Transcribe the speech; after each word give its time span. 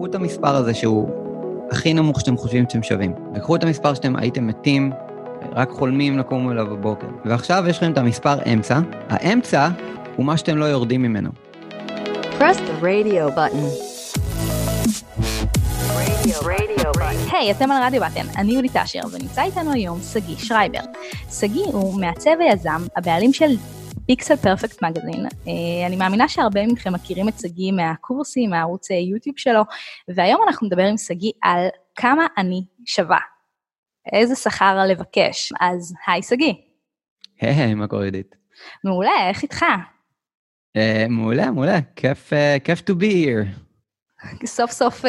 קחו 0.00 0.06
את 0.06 0.14
המספר 0.14 0.56
הזה 0.56 0.74
שהוא 0.74 1.08
הכי 1.70 1.94
נמוך 1.94 2.20
שאתם 2.20 2.36
חושבים 2.36 2.64
שאתם 2.68 2.82
שווים, 2.82 3.12
וקחו 3.34 3.56
את 3.56 3.64
המספר 3.64 3.94
שאתם 3.94 4.16
הייתם 4.16 4.46
מתים, 4.46 4.92
רק 5.52 5.70
חולמים 5.70 6.18
לקום 6.18 6.50
אליו 6.50 6.66
בבוקר. 6.66 7.06
ועכשיו 7.24 7.64
יש 7.68 7.76
לכם 7.76 7.92
את 7.92 7.98
המספר 7.98 8.52
אמצע, 8.52 8.80
האמצע 9.08 9.68
הוא 10.16 10.26
מה 10.26 10.36
שאתם 10.36 10.56
לא 10.56 10.64
יורדים 10.64 11.02
ממנו. 11.02 11.30
Press 12.38 12.56
the 12.56 12.82
radio 12.82 13.36
button. 13.36 13.90
היי, 17.32 17.50
hey, 17.50 17.56
אתם 17.56 17.70
על 17.70 17.82
רדיו 17.82 18.00
בטן, 18.00 18.26
אני 18.36 18.52
יולי 18.52 18.68
טאשר, 18.68 19.00
ונמצא 19.12 19.42
איתנו 19.42 19.72
היום 19.72 19.98
שגיא 20.12 20.36
שרייבר. 20.38 20.80
שגיא 21.30 21.64
הוא 21.64 22.00
מעצב 22.00 22.30
ויזם, 22.38 22.86
הבעלים 22.96 23.32
של 23.32 23.56
פיקסל 24.10 24.36
פרפקט 24.36 24.82
מגזין. 24.82 25.26
אני 25.86 25.96
מאמינה 25.96 26.28
שהרבה 26.28 26.66
מכם 26.66 26.92
מכירים 26.92 27.28
את 27.28 27.38
שגיא 27.40 27.72
מהקורסים, 27.72 28.50
מהערוץ 28.50 28.90
יוטיוב 28.90 29.38
שלו, 29.38 29.62
והיום 30.08 30.40
אנחנו 30.46 30.66
נדבר 30.66 30.82
עם 30.82 30.96
שגיא 30.96 31.32
על 31.42 31.66
כמה 31.94 32.26
אני 32.38 32.64
שווה. 32.84 33.18
איזה 34.12 34.34
שכר 34.34 34.86
לבקש. 34.88 35.52
אז 35.60 35.94
היי 36.06 36.22
שגיא. 36.22 36.52
היי, 37.40 37.74
מה 37.74 37.86
קורה 37.86 38.04
עידית? 38.04 38.36
מעולה, 38.84 39.28
איך 39.28 39.42
איתך? 39.42 39.64
Uh, 40.78 41.08
מעולה, 41.08 41.50
מעולה, 41.50 41.78
כיף, 41.96 42.32
uh, 42.32 42.60
כיף 42.64 42.80
to 42.80 42.92
be 42.92 43.26
here. 43.26 43.46
סוף 44.46 44.70
סוף 44.70 45.04
uh, 45.04 45.08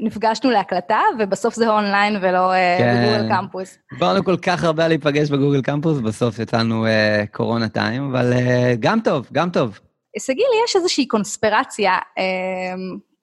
נפגשנו 0.00 0.50
להקלטה, 0.50 1.00
ובסוף 1.18 1.54
זה 1.54 1.68
אונליין 1.68 2.16
ולא 2.22 2.52
uh, 2.52 2.54
כן. 2.78 3.02
בגוגל 3.02 3.28
קמפוס. 3.28 3.78
עברנו 3.92 4.24
כל 4.24 4.36
כך 4.36 4.64
הרבה 4.64 4.88
להיפגש 4.88 5.30
בגוגל 5.30 5.62
קמפוס, 5.62 5.98
בסוף 5.98 6.38
יצאנו 6.38 6.86
uh, 6.86 6.88
קורונה 7.32 7.68
טיים, 7.68 8.10
אבל 8.10 8.32
גם 8.80 9.00
טוב, 9.04 9.28
גם 9.32 9.50
טוב. 9.50 9.78
שגיא, 10.18 10.44
לי 10.44 10.56
יש 10.64 10.76
איזושהי 10.76 11.06
קונספירציה, 11.06 11.92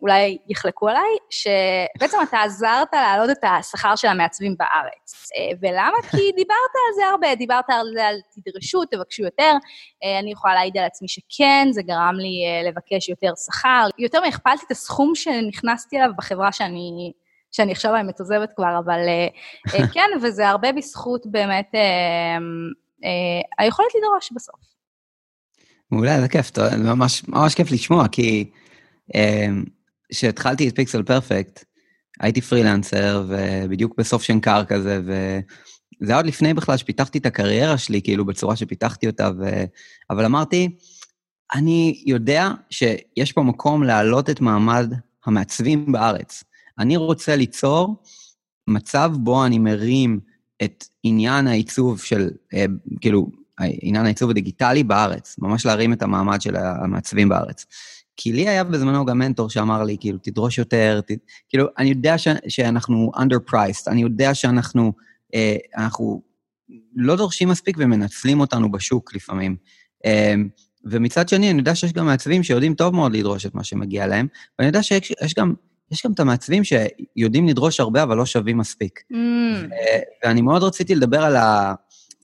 אולי 0.06 0.38
יחלקו 0.50 0.90
עליי, 0.90 1.16
שבעצם 1.30 2.18
אתה 2.30 2.42
עזרת 2.42 2.88
להעלות 2.94 3.30
את 3.30 3.44
השכר 3.44 3.96
של 3.96 4.08
המעצבים 4.08 4.56
בארץ. 4.60 5.30
אה, 5.38 5.58
ולמה? 5.62 5.98
כי 6.02 6.32
דיברת 6.42 6.74
על 6.76 6.96
זה 6.96 7.06
הרבה, 7.12 7.36
דיברת 7.36 7.70
על 7.70 7.88
זה 7.94 8.08
על 8.08 8.16
תדרשו, 8.36 8.86
תבקשו 8.86 9.24
יותר. 9.24 9.52
אה, 10.04 10.20
אני 10.20 10.32
יכולה 10.32 10.54
להעיד 10.54 10.78
על 10.78 10.84
עצמי 10.84 11.08
שכן, 11.08 11.68
זה 11.72 11.82
גרם 11.82 12.16
לי 12.18 12.46
אה, 12.46 12.70
לבקש 12.70 13.10
יותר 13.10 13.32
שכר. 13.46 13.88
יותר 14.00 14.22
מהכפלתי 14.22 14.64
את 14.66 14.72
הסכום 14.72 15.16
שנכנסתי 15.16 15.98
אליו 15.98 16.10
בחברה 16.18 16.52
שאני... 16.52 17.12
שאני 17.52 17.72
עכשיו 17.72 17.96
האמת 17.96 18.20
עוזבת 18.20 18.50
כבר, 18.56 18.80
אבל 18.86 19.00
כן, 19.94 20.10
וזה 20.22 20.50
הרבה 20.50 20.72
בזכות 20.72 21.26
באמת 21.26 21.72
היכולת 23.58 23.90
לדרוש 23.98 24.32
בסוף. 24.36 24.60
מעולה, 25.92 26.22
זה 26.22 26.28
כיף, 26.28 26.52
ממש, 26.78 27.28
ממש 27.28 27.56
כיף 27.56 27.72
לשמוע, 27.72 28.08
כי 28.08 28.52
כשהתחלתי 30.12 30.68
את 30.68 30.76
פיקסל 30.76 31.04
פרפקט, 31.04 31.64
הייתי 32.20 32.42
פרילנסר, 32.42 33.26
ובדיוק 33.28 33.94
בסוף 33.98 34.24
שנקר 34.24 34.66
כזה, 34.66 35.02
וזה 35.04 36.12
היה 36.12 36.18
עוד 36.18 36.26
לפני 36.26 36.54
בכלל 36.54 36.78
שפיתחתי 36.78 37.18
את 37.18 37.26
הקריירה 37.26 37.78
שלי, 37.78 38.02
כאילו, 38.02 38.26
בצורה 38.26 38.56
שפיתחתי 38.56 39.08
אותה, 39.08 39.30
ו... 39.40 39.64
אבל 40.10 40.26
אמרתי, 40.26 40.70
אני 41.54 42.04
יודע 42.06 42.50
שיש 42.70 43.32
פה 43.32 43.44
מקום 43.44 43.84
להעלות 43.84 44.30
את 44.30 44.42
מעמד 44.42 44.94
המעצבים 45.26 45.92
בארץ. 45.92 46.44
אני 46.80 46.98
רוצה 46.98 47.36
ליצור 47.36 48.04
מצב 48.68 49.12
בו 49.18 49.46
אני 49.46 49.60
מרים 49.60 50.20
את 50.64 50.86
עניין 51.04 51.48
העיצוב 51.48 52.02
של, 52.02 52.30
אה, 52.54 52.66
כאילו, 53.02 53.28
עניין 53.60 54.06
העיצוב 54.06 54.30
הדיגיטלי 54.30 54.84
בארץ, 54.84 55.36
ממש 55.40 55.66
להרים 55.66 55.94
את 55.94 56.02
המעמד 56.02 56.42
של 56.42 56.56
המעצבים 56.56 57.30
בארץ. 57.30 57.66
כי 58.18 58.34
לי 58.34 58.50
היה 58.50 58.64
בזמנו 58.64 59.06
גם 59.06 59.20
מנטור 59.20 59.50
שאמר 59.50 59.84
לי, 59.84 59.98
כאילו, 60.00 60.18
תדרוש 60.24 60.58
יותר, 60.58 61.02
ת... 61.08 61.12
כאילו, 61.50 61.66
אני 61.78 61.90
יודע 61.90 62.18
ש... 62.18 62.28
שאנחנו 62.48 63.12
underpriced, 63.16 63.84
אני 63.88 64.02
יודע 64.02 64.34
שאנחנו 64.34 64.94
אה, 65.34 65.56
אנחנו 65.78 66.22
לא 66.96 67.16
דורשים 67.16 67.50
מספיק 67.50 67.78
ומנצלים 67.80 68.40
אותנו 68.40 68.72
בשוק 68.72 69.16
לפעמים. 69.16 69.56
אה, 70.06 70.34
ומצד 70.86 71.30
שני, 71.30 71.52
אני 71.52 71.60
יודע 71.60 71.76
שיש 71.76 71.94
גם 71.94 72.06
מעצבים 72.06 72.44
שיודעים 72.44 72.74
טוב 72.74 72.96
מאוד 72.96 73.16
לדרוש 73.16 73.46
את 73.46 73.56
מה 73.56 73.64
שמגיע 73.64 74.08
להם, 74.08 74.28
ואני 74.60 74.68
יודע 74.68 74.84
שיש 74.84 75.34
גם, 75.38 75.54
יש 75.92 76.06
גם 76.06 76.12
את 76.12 76.20
המעצבים 76.20 76.64
שיודעים 76.64 77.48
לדרוש 77.48 77.80
הרבה, 77.80 78.04
אבל 78.04 78.18
לא 78.18 78.26
שווים 78.26 78.58
מספיק. 78.58 79.00
Mm. 79.12 79.16
ו... 79.16 79.68
ואני 80.24 80.42
מאוד 80.42 80.64
רציתי 80.64 80.96
לדבר 80.96 81.24
על, 81.24 81.36
ה... 81.36 81.74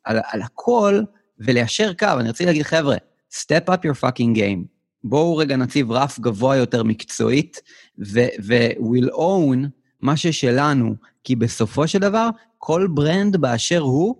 על, 0.04 0.20
על 0.32 0.42
הכל 0.42 1.02
וליישר 1.40 1.94
קו, 1.94 2.08
אני 2.20 2.30
רציתי 2.30 2.46
להגיד, 2.46 2.64
חבר'ה, 2.64 2.96
step 3.34 3.70
up 3.70 3.78
your 3.86 4.02
fucking 4.02 4.38
game. 4.38 4.81
בואו 5.04 5.38
רגע 5.38 5.56
נציב 5.56 5.92
רף 5.92 6.20
גבוה 6.20 6.56
יותר 6.56 6.84
מקצועית, 6.84 7.62
ו-will 8.00 9.10
own 9.12 9.68
מה 10.02 10.18
ששלנו, 10.18 10.96
כי 11.24 11.36
בסופו 11.36 11.88
של 11.88 12.00
דבר, 12.00 12.30
כל 12.58 12.88
ברנד 12.94 13.38
באשר 13.38 13.80
הוא, 13.80 14.16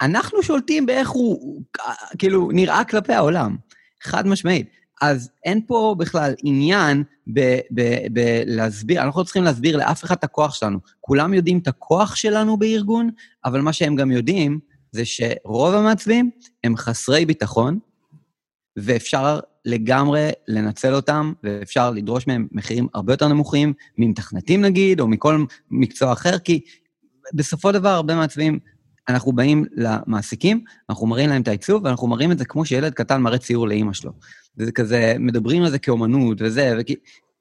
אנחנו 0.00 0.42
שולטים 0.42 0.86
באיך 0.86 1.08
הוא, 1.08 1.62
כאילו, 2.18 2.48
נראה 2.52 2.84
כלפי 2.84 3.12
העולם. 3.12 3.56
חד 4.02 4.26
משמעית. 4.26 4.70
אז 5.00 5.30
אין 5.44 5.60
פה 5.66 5.94
בכלל 5.98 6.34
עניין 6.42 7.04
בלהסביר, 8.10 9.02
אנחנו 9.02 9.20
לא 9.20 9.24
צריכים 9.24 9.42
להסביר 9.42 9.76
לאף 9.76 10.04
אחד 10.04 10.16
את 10.16 10.24
הכוח 10.24 10.54
שלנו. 10.54 10.78
כולם 11.00 11.34
יודעים 11.34 11.58
את 11.58 11.68
הכוח 11.68 12.14
שלנו 12.14 12.56
בארגון, 12.56 13.10
אבל 13.44 13.60
מה 13.60 13.72
שהם 13.72 13.96
גם 13.96 14.10
יודעים 14.10 14.58
זה 14.92 15.02
שרוב 15.04 15.74
המעצבים 15.74 16.30
הם 16.64 16.76
חסרי 16.76 17.26
ביטחון, 17.26 17.78
ואפשר 18.76 19.40
לגמרי 19.64 20.30
לנצל 20.48 20.94
אותם, 20.94 21.32
ואפשר 21.44 21.90
לדרוש 21.90 22.26
מהם 22.26 22.48
מחירים 22.52 22.86
הרבה 22.94 23.12
יותר 23.12 23.28
נמוכים, 23.28 23.72
ממתכנתים 23.98 24.60
נגיד, 24.60 25.00
או 25.00 25.08
מכל 25.08 25.44
מקצוע 25.70 26.12
אחר, 26.12 26.38
כי 26.38 26.60
בסופו 27.34 27.68
של 27.68 27.78
דבר 27.78 27.88
הרבה 27.88 28.14
מעצבים, 28.14 28.58
אנחנו 29.08 29.32
באים 29.32 29.64
למעסיקים, 29.72 30.64
אנחנו 30.90 31.06
מראים 31.06 31.30
להם 31.30 31.42
את 31.42 31.48
העיצוב, 31.48 31.84
ואנחנו 31.84 32.06
מראים 32.06 32.32
את 32.32 32.38
זה 32.38 32.44
כמו 32.44 32.64
שילד 32.64 32.94
קטן 32.94 33.20
מראה 33.20 33.38
ציור 33.38 33.68
לאימא 33.68 33.92
שלו. 33.92 34.12
וזה 34.58 34.72
כזה, 34.72 35.14
מדברים 35.18 35.62
על 35.62 35.70
זה 35.70 35.78
כאומנות 35.78 36.38
וזה, 36.40 36.74
וכי... 36.78 36.94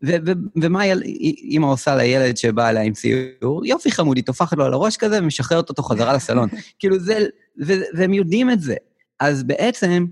ו- 0.03 0.16
ו- 0.25 0.62
ומה 0.62 0.84
אימא 0.84 1.66
עושה 1.66 1.96
לילד 1.96 2.38
שבא 2.38 2.69
אליה 2.69 2.81
עם 2.81 2.94
ציור? 2.94 3.66
יופי 3.66 3.91
חמוד, 3.91 4.18
היא 4.18 4.25
טופחת 4.25 4.57
לו 4.57 4.66
על 4.66 4.74
הראש 4.74 4.97
כזה 4.97 5.19
ומשחררת 5.19 5.69
אותו 5.69 5.84
חזרה 5.84 6.13
לסלון. 6.13 6.50
כאילו 6.80 7.00
זה, 7.00 7.25
ו- 7.66 7.97
והם 7.97 8.13
יודעים 8.13 8.51
את 8.51 8.62
זה. 8.62 8.75
אז 9.19 9.44
בעצם, 9.44 10.06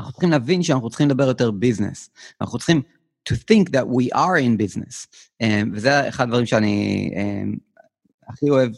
אנחנו 0.00 0.12
צריכים 0.12 0.30
להבין 0.30 0.62
שאנחנו 0.62 0.90
צריכים 0.90 1.08
לדבר 1.08 1.28
יותר 1.28 1.50
ביזנס. 1.50 2.10
אנחנו 2.40 2.58
צריכים 2.58 2.82
to 3.28 3.34
think 3.34 3.70
that 3.70 3.84
we 3.84 4.16
are 4.16 4.38
in 4.38 4.62
business. 4.62 5.06
Um, 5.42 5.46
וזה 5.72 6.08
אחד 6.08 6.24
הדברים 6.24 6.46
שאני 6.46 7.10
um, 7.14 7.58
הכי 8.28 8.50
אוהב 8.50 8.72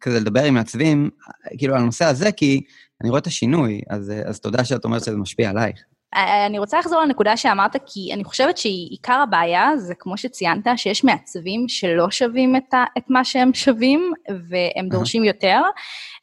כזה 0.00 0.20
לדבר 0.20 0.44
עם 0.44 0.54
מעצבים, 0.54 1.10
כאילו 1.58 1.74
על 1.74 1.82
הנושא 1.82 2.04
הזה, 2.04 2.32
כי 2.32 2.62
אני 3.00 3.10
רואה 3.10 3.20
את 3.20 3.26
השינוי, 3.26 3.80
אז, 3.90 4.12
אז 4.24 4.40
תודה 4.40 4.64
שאת 4.64 4.84
אומרת 4.84 5.04
שזה 5.04 5.16
משפיע 5.16 5.50
עלייך. 5.50 5.80
אני 6.14 6.58
רוצה 6.58 6.78
לחזור 6.78 7.00
לנקודה 7.00 7.36
שאמרת, 7.36 7.76
כי 7.86 8.10
אני 8.14 8.24
חושבת 8.24 8.58
שעיקר 8.58 9.20
הבעיה 9.22 9.76
זה, 9.76 9.94
כמו 9.98 10.16
שציינת, 10.16 10.66
שיש 10.76 11.04
מעצבים 11.04 11.68
שלא 11.68 12.10
שווים 12.10 12.56
את, 12.56 12.74
ה, 12.74 12.84
את 12.98 13.04
מה 13.08 13.24
שהם 13.24 13.54
שווים, 13.54 14.12
והם 14.48 14.88
דורשים 14.88 15.24
יותר. 15.24 15.60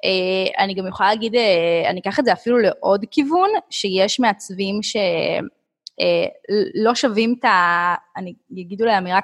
אה, 0.06 0.64
אני 0.64 0.74
גם 0.74 0.88
יכולה 0.88 1.10
להגיד, 1.10 1.36
אה, 1.36 1.90
אני 1.90 2.00
אקח 2.00 2.20
את 2.20 2.26
זה 2.26 2.34
אפילו 2.34 2.58
לעוד 2.58 3.06
כיוון, 3.12 3.50
שיש 3.70 4.20
מעצבים 4.20 4.84
שלא 4.84 5.00
אה, 6.90 6.96
שווים 6.96 7.36
את 7.40 7.46
ה... 7.46 7.96
אני 8.18 8.34
אגיד 8.52 8.82
אולי 8.82 8.98
אמירה 8.98 9.20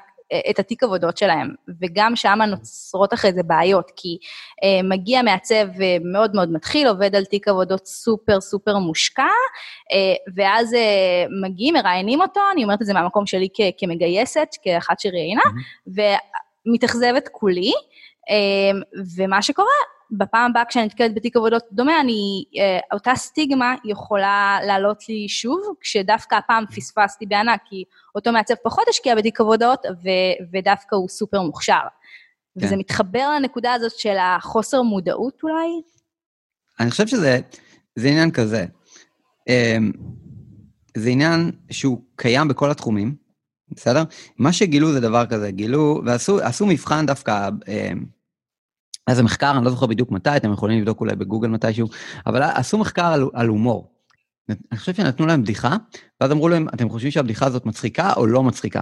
את 0.49 0.59
התיק 0.59 0.83
עבודות 0.83 1.17
שלהם, 1.17 1.49
וגם 1.81 2.16
שם 2.16 2.39
נוצרות 2.47 3.13
אחרי 3.13 3.33
זה 3.33 3.44
בעיות, 3.44 3.91
כי 3.95 4.17
uh, 4.17 4.88
מגיע 4.89 5.21
מעצב 5.21 5.66
מאוד 6.13 6.35
מאוד 6.35 6.51
מתחיל, 6.51 6.88
עובד 6.88 7.16
על 7.16 7.25
תיק 7.25 7.47
עבודות 7.47 7.85
סופר 7.85 8.41
סופר 8.41 8.77
מושקע, 8.77 9.23
uh, 9.23 10.33
ואז 10.35 10.73
uh, 10.73 10.77
מגיעים, 11.45 11.73
מראיינים 11.73 12.21
אותו, 12.21 12.39
אני 12.53 12.63
אומרת 12.63 12.81
את 12.81 12.85
זה 12.85 12.94
מהמקום 12.94 13.25
שלי 13.25 13.47
כ- 13.53 13.73
כמגייסת, 13.77 14.47
כאחת 14.63 15.00
שראיינה, 15.00 15.41
mm-hmm. 15.41 15.91
ומתאכזבת 16.68 17.29
כולי, 17.31 17.71
uh, 17.71 19.01
ומה 19.18 19.41
שקורה, 19.41 19.93
בפעם 20.18 20.51
הבאה 20.51 20.65
כשאני 20.65 20.86
נתקלת 20.86 21.15
בתיק 21.15 21.36
עבודות 21.36 21.63
דומה, 21.71 22.01
אני, 22.01 22.44
אה, 22.57 22.80
אותה 22.94 23.15
סטיגמה 23.15 23.75
יכולה 23.86 24.57
לעלות 24.68 25.10
לי 25.10 25.30
שוב, 25.30 25.62
כשדווקא 25.81 26.36
הפעם 26.36 26.65
פספסתי 26.75 27.25
בענק, 27.25 27.60
כי 27.65 27.83
אותו 28.15 28.31
מעצב 28.31 28.54
פחות 28.63 28.88
השקיע 28.89 29.15
בתיק 29.15 29.42
עבודות, 29.42 29.86
ו, 29.86 30.10
ודווקא 30.51 30.95
הוא 30.95 31.10
סופר 31.10 31.42
מוכשר. 31.42 31.80
כן. 32.60 32.65
וזה 32.65 32.75
מתחבר 32.75 33.30
לנקודה 33.36 33.74
הזאת 33.74 33.92
של 33.92 34.15
החוסר 34.19 34.81
מודעות 34.81 35.44
אולי? 35.44 35.81
אני 36.80 36.92
חושב 36.92 37.07
שזה 37.07 37.39
זה 37.95 38.07
עניין 38.07 38.31
כזה. 38.31 38.65
אמ, 39.48 39.92
זה 40.98 41.10
עניין 41.10 41.51
שהוא 41.71 42.01
קיים 42.15 42.48
בכל 42.48 42.71
התחומים, 42.71 43.15
בסדר? 43.71 44.04
מה 44.38 44.54
שגילו 44.54 44.92
זה 44.92 45.00
דבר 45.00 45.25
כזה, 45.25 45.51
גילו, 45.51 46.01
ועשו 46.06 46.65
מבחן 46.65 47.06
דווקא, 47.06 47.50
אמ, 49.07 49.11
איזה 49.11 49.23
מחקר, 49.23 49.51
אני 49.57 49.65
לא 49.65 49.71
זוכר 49.71 49.85
בדיוק 49.85 50.11
מתי, 50.11 50.38
אתם 50.38 50.53
יכולים 50.53 50.79
לבדוק 50.79 51.00
אולי 51.00 51.15
בגוגל 51.15 51.47
מתישהו, 51.47 51.88
אבל 52.25 52.44
עשו 52.44 52.77
מחקר 52.77 53.05
על, 53.05 53.29
על 53.33 53.47
הומור. 53.47 53.94
אני 54.50 54.79
חושב 54.79 54.94
שנתנו 54.94 55.25
להם 55.25 55.44
בדיחה, 55.44 55.75
ואז 56.21 56.31
אמרו 56.31 56.50
להם, 56.50 56.67
אתם 56.73 56.89
חושבים 56.89 57.11
שהבדיחה 57.11 57.45
הזאת 57.45 57.65
מצחיקה 57.65 58.13
או 58.13 58.25
לא 58.25 58.44
מצחיקה? 58.44 58.81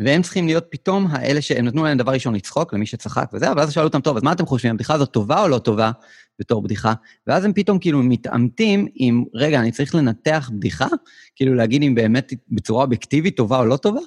והם 0.00 0.22
צריכים 0.22 0.46
להיות 0.46 0.64
פתאום 0.70 1.06
האלה 1.10 1.42
שהם 1.42 1.64
נתנו 1.64 1.84
להם 1.84 1.98
דבר 1.98 2.12
ראשון 2.12 2.34
לצחוק, 2.34 2.74
למי 2.74 2.86
שצחק 2.86 3.30
וזה, 3.32 3.46
ואז 3.56 3.72
שאלו 3.72 3.86
אותם, 3.86 4.00
טוב, 4.00 4.16
אז 4.16 4.22
מה 4.22 4.32
אתם 4.32 4.46
חושבים, 4.46 4.70
הבדיחה 4.74 4.94
הזאת 4.94 5.10
טובה 5.10 5.42
או 5.42 5.48
לא 5.48 5.58
טובה 5.58 5.90
בתור 6.38 6.62
בדיחה? 6.62 6.92
ואז 7.26 7.44
הם 7.44 7.52
פתאום 7.52 7.78
כאילו 7.78 8.02
מתעמתים 8.02 8.86
עם, 8.94 9.24
רגע, 9.34 9.60
אני 9.60 9.72
צריך 9.72 9.94
לנתח 9.94 10.50
בדיחה? 10.54 10.86
כאילו 11.36 11.54
להגיד 11.54 11.82
אם 11.82 11.94
באמת 11.94 12.32
בצורה 12.48 12.84
אובייקטיבית 12.84 13.36
טובה 13.36 13.58
או 13.58 13.64
לא 13.64 13.76
טובה? 13.76 14.00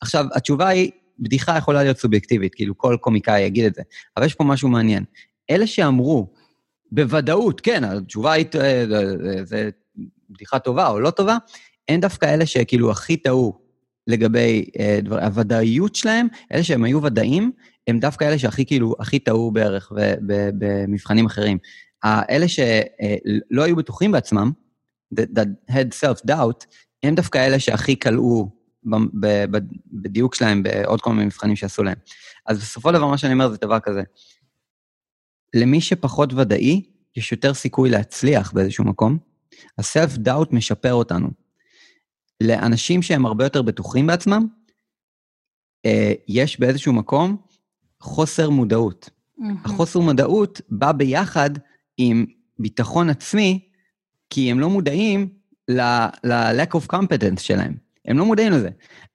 עכשיו, 0.00 0.26
התשובה 0.34 0.68
היא, 0.68 0.90
בדיחה 1.18 1.56
יכולה 1.56 1.82
להיות 1.82 1.98
סובייקטיבית, 1.98 2.54
כאילו 2.54 2.78
כל 2.78 2.96
קומיקאי 3.00 3.40
יגיד 3.40 3.64
את 3.64 3.74
זה, 3.74 3.82
אבל 4.16 4.26
יש 4.26 4.34
פה 4.34 4.44
משהו 4.44 4.68
מעניין. 4.68 5.04
אלה 5.50 5.66
שאמרו, 5.66 6.32
בוודאות, 6.92 7.60
כן, 7.60 7.84
התשובה 7.84 8.32
היא, 8.32 8.46
אה, 8.60 8.84
זה 9.44 9.70
בדיחה 10.30 10.58
טובה 10.58 10.88
או 10.88 11.00
לא 11.00 11.10
טובה, 11.10 11.36
הם 11.88 12.00
דווקא 12.00 12.34
אלה 12.34 12.46
שכאילו 12.46 12.90
הכי 12.90 13.16
טעו 13.16 13.58
לגבי 14.06 14.64
אה, 14.80 14.98
דבר, 15.02 15.24
הוודאיות 15.24 15.94
שלהם, 15.94 16.26
אלה 16.52 16.62
שהם 16.62 16.84
היו 16.84 17.02
ודאים, 17.02 17.52
הם 17.86 18.00
דווקא 18.00 18.24
אלה 18.24 18.38
שהכי 18.38 18.66
כאילו, 18.66 18.94
הכי 19.00 19.18
טעו 19.18 19.50
בערך 19.50 19.92
במבחנים 20.58 21.26
אחרים. 21.26 21.58
אלה 22.04 22.48
שלא 22.48 23.62
היו 23.62 23.76
בטוחים 23.76 24.12
בעצמם, 24.12 24.50
that 25.14 25.70
had 25.70 26.04
self-doubt, 26.04 26.66
הם 27.02 27.14
דווקא 27.14 27.46
אלה 27.46 27.58
שהכי 27.58 27.96
קלעו 27.96 28.55
בדיוק 29.86 30.34
שלהם 30.34 30.62
בעוד 30.62 31.00
כל 31.00 31.12
מיני 31.12 31.24
מבחנים 31.24 31.56
שעשו 31.56 31.82
להם. 31.82 31.96
אז 32.46 32.58
בסופו 32.58 32.88
של 32.88 32.94
דבר, 32.94 33.06
מה 33.06 33.18
שאני 33.18 33.32
אומר 33.32 33.48
זה 33.50 33.56
דבר 33.60 33.80
כזה. 33.80 34.02
למי 35.54 35.80
שפחות 35.80 36.32
ודאי, 36.32 36.82
יש 37.16 37.32
יותר 37.32 37.54
סיכוי 37.54 37.90
להצליח 37.90 38.52
באיזשהו 38.52 38.84
מקום. 38.84 39.18
ה-self-doubt 39.78 40.48
משפר 40.52 40.92
אותנו. 40.94 41.28
לאנשים 42.40 43.02
שהם 43.02 43.26
הרבה 43.26 43.44
יותר 43.44 43.62
בטוחים 43.62 44.06
בעצמם, 44.06 44.46
אה, 45.86 46.12
יש 46.28 46.60
באיזשהו 46.60 46.92
מקום 46.92 47.36
חוסר 48.00 48.50
מודעות. 48.50 49.10
Mm-hmm. 49.10 49.42
החוסר 49.64 50.00
מודעות 50.00 50.60
בא 50.68 50.92
ביחד 50.92 51.50
עם 51.98 52.26
ביטחון 52.58 53.10
עצמי, 53.10 53.68
כי 54.30 54.50
הם 54.50 54.60
לא 54.60 54.70
מודעים 54.70 55.28
ל-lack 55.68 56.74
of 56.74 56.94
competence 56.94 57.40
שלהם. 57.40 57.85
הם 58.06 58.18
לא 58.18 58.24
מודעים 58.24 58.52
לזה. 58.52 58.68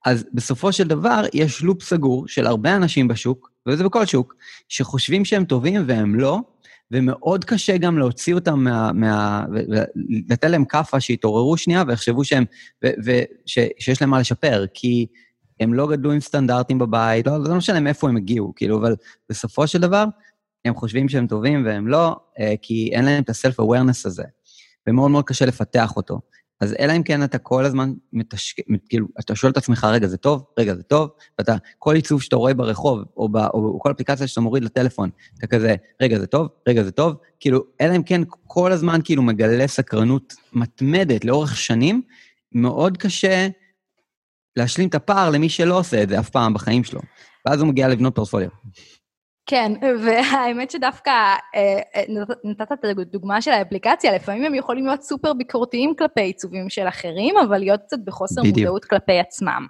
אז 0.05 0.25
בסופו 0.33 0.71
של 0.71 0.87
דבר, 0.87 1.25
יש 1.33 1.61
לופ 1.61 1.83
סגור 1.83 2.27
של 2.27 2.47
הרבה 2.47 2.75
אנשים 2.75 3.07
בשוק, 3.07 3.51
וזה 3.67 3.83
בכל 3.83 4.05
שוק, 4.05 4.35
שחושבים 4.69 5.25
שהם 5.25 5.45
טובים 5.45 5.83
והם 5.87 6.15
לא, 6.15 6.39
ומאוד 6.91 7.45
קשה 7.45 7.77
גם 7.77 7.97
להוציא 7.97 8.33
אותם 8.33 8.59
מה... 8.63 8.91
מה 8.93 9.45
לתת 10.29 10.43
להם 10.43 10.65
כאפה, 10.65 10.99
שיתעוררו 10.99 11.57
שנייה 11.57 11.83
ויחשבו 11.87 12.23
שהם... 12.23 12.45
ו, 12.85 12.87
ו, 13.05 13.11
ש, 13.45 13.59
שיש 13.79 14.01
להם 14.01 14.09
מה 14.09 14.19
לשפר, 14.19 14.65
כי 14.73 15.07
הם 15.59 15.73
לא 15.73 15.87
גדלו 15.87 16.11
עם 16.11 16.19
סטנדרטים 16.19 16.79
בבית, 16.79 17.27
לא, 17.27 17.43
לא 17.43 17.55
משנה 17.55 17.79
מאיפה 17.79 18.09
הם 18.09 18.17
הגיעו, 18.17 18.53
כאילו, 18.55 18.77
אבל 18.77 18.95
בסופו 19.29 19.67
של 19.67 19.81
דבר, 19.81 20.05
הם 20.65 20.75
חושבים 20.75 21.09
שהם 21.09 21.27
טובים 21.27 21.65
והם 21.65 21.87
לא, 21.87 22.15
אה, 22.39 22.53
כי 22.61 22.89
אין 22.93 23.05
להם 23.05 23.23
את 23.23 23.29
ה-self-awareness 23.29 24.01
הזה, 24.05 24.23
ומאוד 24.87 25.11
מאוד 25.11 25.25
קשה 25.25 25.45
לפתח 25.45 25.95
אותו. 25.95 26.19
אז 26.61 26.75
אלא 26.79 26.93
אם 26.97 27.03
כן 27.03 27.23
אתה 27.23 27.37
כל 27.37 27.65
הזמן 27.65 27.93
מתשק... 28.13 28.57
כאילו, 28.89 29.07
אתה 29.19 29.35
שואל 29.35 29.51
את 29.51 29.57
עצמך, 29.57 29.83
רגע, 29.83 30.07
זה 30.07 30.17
טוב? 30.17 30.43
רגע, 30.59 30.75
זה 30.75 30.83
טוב? 30.83 31.09
ואתה, 31.39 31.55
כל 31.79 31.95
עיצוב 31.95 32.21
שאתה 32.21 32.35
רואה 32.35 32.53
ברחוב, 32.53 33.03
או, 33.17 33.29
ב, 33.29 33.37
או 33.37 33.79
כל 33.79 33.91
אפליקציה 33.91 34.27
שאתה 34.27 34.41
מוריד 34.41 34.63
לטלפון, 34.63 35.09
אתה 35.37 35.47
כזה, 35.47 35.75
רגע, 36.01 36.19
זה 36.19 36.27
טוב? 36.27 36.47
רגע, 36.67 36.83
זה 36.83 36.91
טוב? 36.91 37.15
כאילו, 37.39 37.63
אלא 37.81 37.95
אם 37.95 38.03
כן 38.03 38.21
כל 38.47 38.71
הזמן 38.71 38.99
כאילו 39.03 39.23
מגלה 39.23 39.67
סקרנות 39.67 40.33
מתמדת 40.53 41.25
לאורך 41.25 41.57
שנים, 41.57 42.01
מאוד 42.51 42.97
קשה 42.97 43.47
להשלים 44.55 44.89
את 44.89 44.95
הפער 44.95 45.29
למי 45.29 45.49
שלא 45.49 45.79
עושה 45.79 46.03
את 46.03 46.09
זה 46.09 46.19
אף 46.19 46.29
פעם 46.29 46.53
בחיים 46.53 46.83
שלו. 46.83 47.01
ואז 47.45 47.59
הוא 47.59 47.67
מגיע 47.67 47.87
לבנות 47.87 48.15
פורטפוליו. 48.15 48.49
כן, 49.45 49.71
והאמת 49.81 50.71
שדווקא 50.71 51.11
אה, 51.55 51.79
אה, 51.95 52.03
נתת 52.43 52.71
את 52.71 52.85
הדוגמה 52.99 53.41
של 53.41 53.51
האפליקציה, 53.51 54.15
לפעמים 54.15 54.45
הם 54.45 54.55
יכולים 54.55 54.85
להיות 54.85 55.01
סופר 55.01 55.33
ביקורתיים 55.33 55.93
כלפי 55.97 56.21
עיצובים 56.21 56.69
של 56.69 56.87
אחרים, 56.87 57.35
אבל 57.37 57.57
להיות 57.57 57.81
קצת 57.81 57.97
בחוסר 58.05 58.41
בדיוק. 58.41 58.57
מודעות 58.57 58.85
כלפי 58.85 59.19
עצמם. 59.19 59.67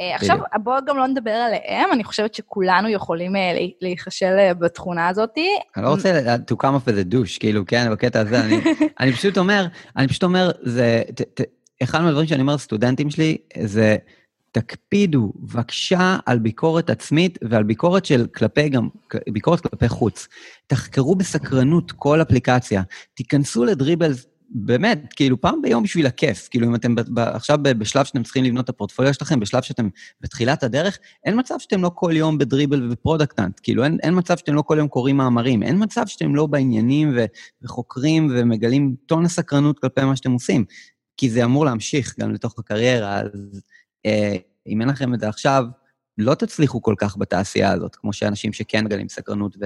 אה, 0.00 0.14
עכשיו, 0.14 0.38
בואו 0.62 0.84
גם 0.86 0.96
לא 0.96 1.06
נדבר 1.06 1.30
עליהם, 1.30 1.92
אני 1.92 2.04
חושבת 2.04 2.34
שכולנו 2.34 2.88
יכולים 2.88 3.32
להיכשל 3.80 4.52
בתכונה 4.58 5.08
הזאת. 5.08 5.38
אני 5.76 5.84
לא 5.84 5.88
רוצה 5.88 6.36
to 6.36 6.54
come 6.54 6.86
up 6.86 6.88
with 6.88 7.10
a 7.10 7.14
douche, 7.14 7.38
כאילו, 7.40 7.66
כן, 7.66 7.92
בקטע 7.92 8.20
הזה, 8.20 8.40
אני, 8.40 8.60
אני 9.00 9.12
פשוט 9.12 9.38
אומר, 9.38 9.66
אני 9.96 10.08
פשוט 10.08 10.22
אומר, 10.22 10.50
זה, 10.62 11.02
ת, 11.14 11.40
ת, 11.40 11.44
אחד 11.82 12.00
מהדברים 12.00 12.26
שאני 12.26 12.40
אומר 12.40 12.54
לסטודנטים 12.54 13.10
שלי, 13.10 13.36
זה, 13.62 13.96
תקפידו 14.54 15.32
בבקשה 15.36 16.16
על 16.26 16.38
ביקורת 16.38 16.90
עצמית 16.90 17.38
ועל 17.42 17.62
ביקורת 17.62 18.04
של 18.04 18.26
כלפי 18.34 18.68
גם, 18.68 18.88
ביקורת 19.28 19.60
כלפי 19.60 19.88
חוץ. 19.88 20.28
תחקרו 20.66 21.14
בסקרנות 21.14 21.92
כל 21.92 22.22
אפליקציה, 22.22 22.82
תיכנסו 23.14 23.64
ל 23.64 23.70
Dribbble, 23.70 24.26
באמת, 24.50 25.12
כאילו 25.16 25.40
פעם 25.40 25.62
ביום 25.62 25.82
בשביל 25.82 26.06
הכיף. 26.06 26.48
כאילו 26.50 26.66
אם 26.66 26.74
אתם 26.74 26.94
ב- 26.94 27.00
ב- 27.00 27.18
עכשיו 27.18 27.58
בשלב 27.62 28.04
שאתם 28.04 28.22
צריכים 28.22 28.44
לבנות 28.44 28.64
את 28.64 28.68
הפורטפוליו 28.68 29.14
שלכם, 29.14 29.40
בשלב 29.40 29.62
שאתם 29.62 29.88
בתחילת 30.20 30.62
הדרך, 30.62 30.98
אין 31.24 31.38
מצב 31.38 31.54
שאתם 31.58 31.82
לא 31.82 31.90
כל 31.94 32.12
יום 32.14 32.38
ב 32.38 32.44
Dribbble 32.44 32.92
ו 32.92 32.97
Product 32.97 33.34
Hunt. 33.34 33.60
כאילו 33.62 33.84
אין, 33.84 33.98
אין 34.02 34.18
מצב 34.18 34.36
שאתם 34.36 34.54
לא 34.54 34.62
כל 34.62 34.76
יום 34.78 34.88
קוראים 34.88 35.16
מאמרים, 35.16 35.62
אין 35.62 35.82
מצב 35.82 36.02
שאתם 36.06 36.34
לא 36.34 36.46
בעניינים 36.46 37.12
ו- 37.16 37.24
וחוקרים 37.62 38.30
ומגלים 38.34 38.94
טון 39.06 39.24
סקרנות 39.24 39.78
כלפי 39.78 40.04
מה 40.04 40.16
שאתם 40.16 40.32
עושים. 40.32 40.64
כי 41.16 41.30
זה 41.30 41.44
אמור 41.44 41.64
להמשיך 41.64 42.14
גם 42.20 42.32
לתוך 42.32 42.58
הקריירה, 42.58 43.20
אז... 43.20 43.62
אה, 44.06 44.36
אם 44.66 44.80
אין 44.80 44.88
לכם 44.88 45.14
את 45.14 45.20
זה 45.20 45.28
עכשיו, 45.28 45.64
לא 46.18 46.34
תצליחו 46.34 46.82
כל 46.82 46.94
כך 46.98 47.16
בתעשייה 47.16 47.72
הזאת, 47.72 47.96
כמו 47.96 48.12
שאנשים 48.12 48.52
שכן 48.52 48.88
גלים 48.88 49.08
סקרנות 49.08 49.56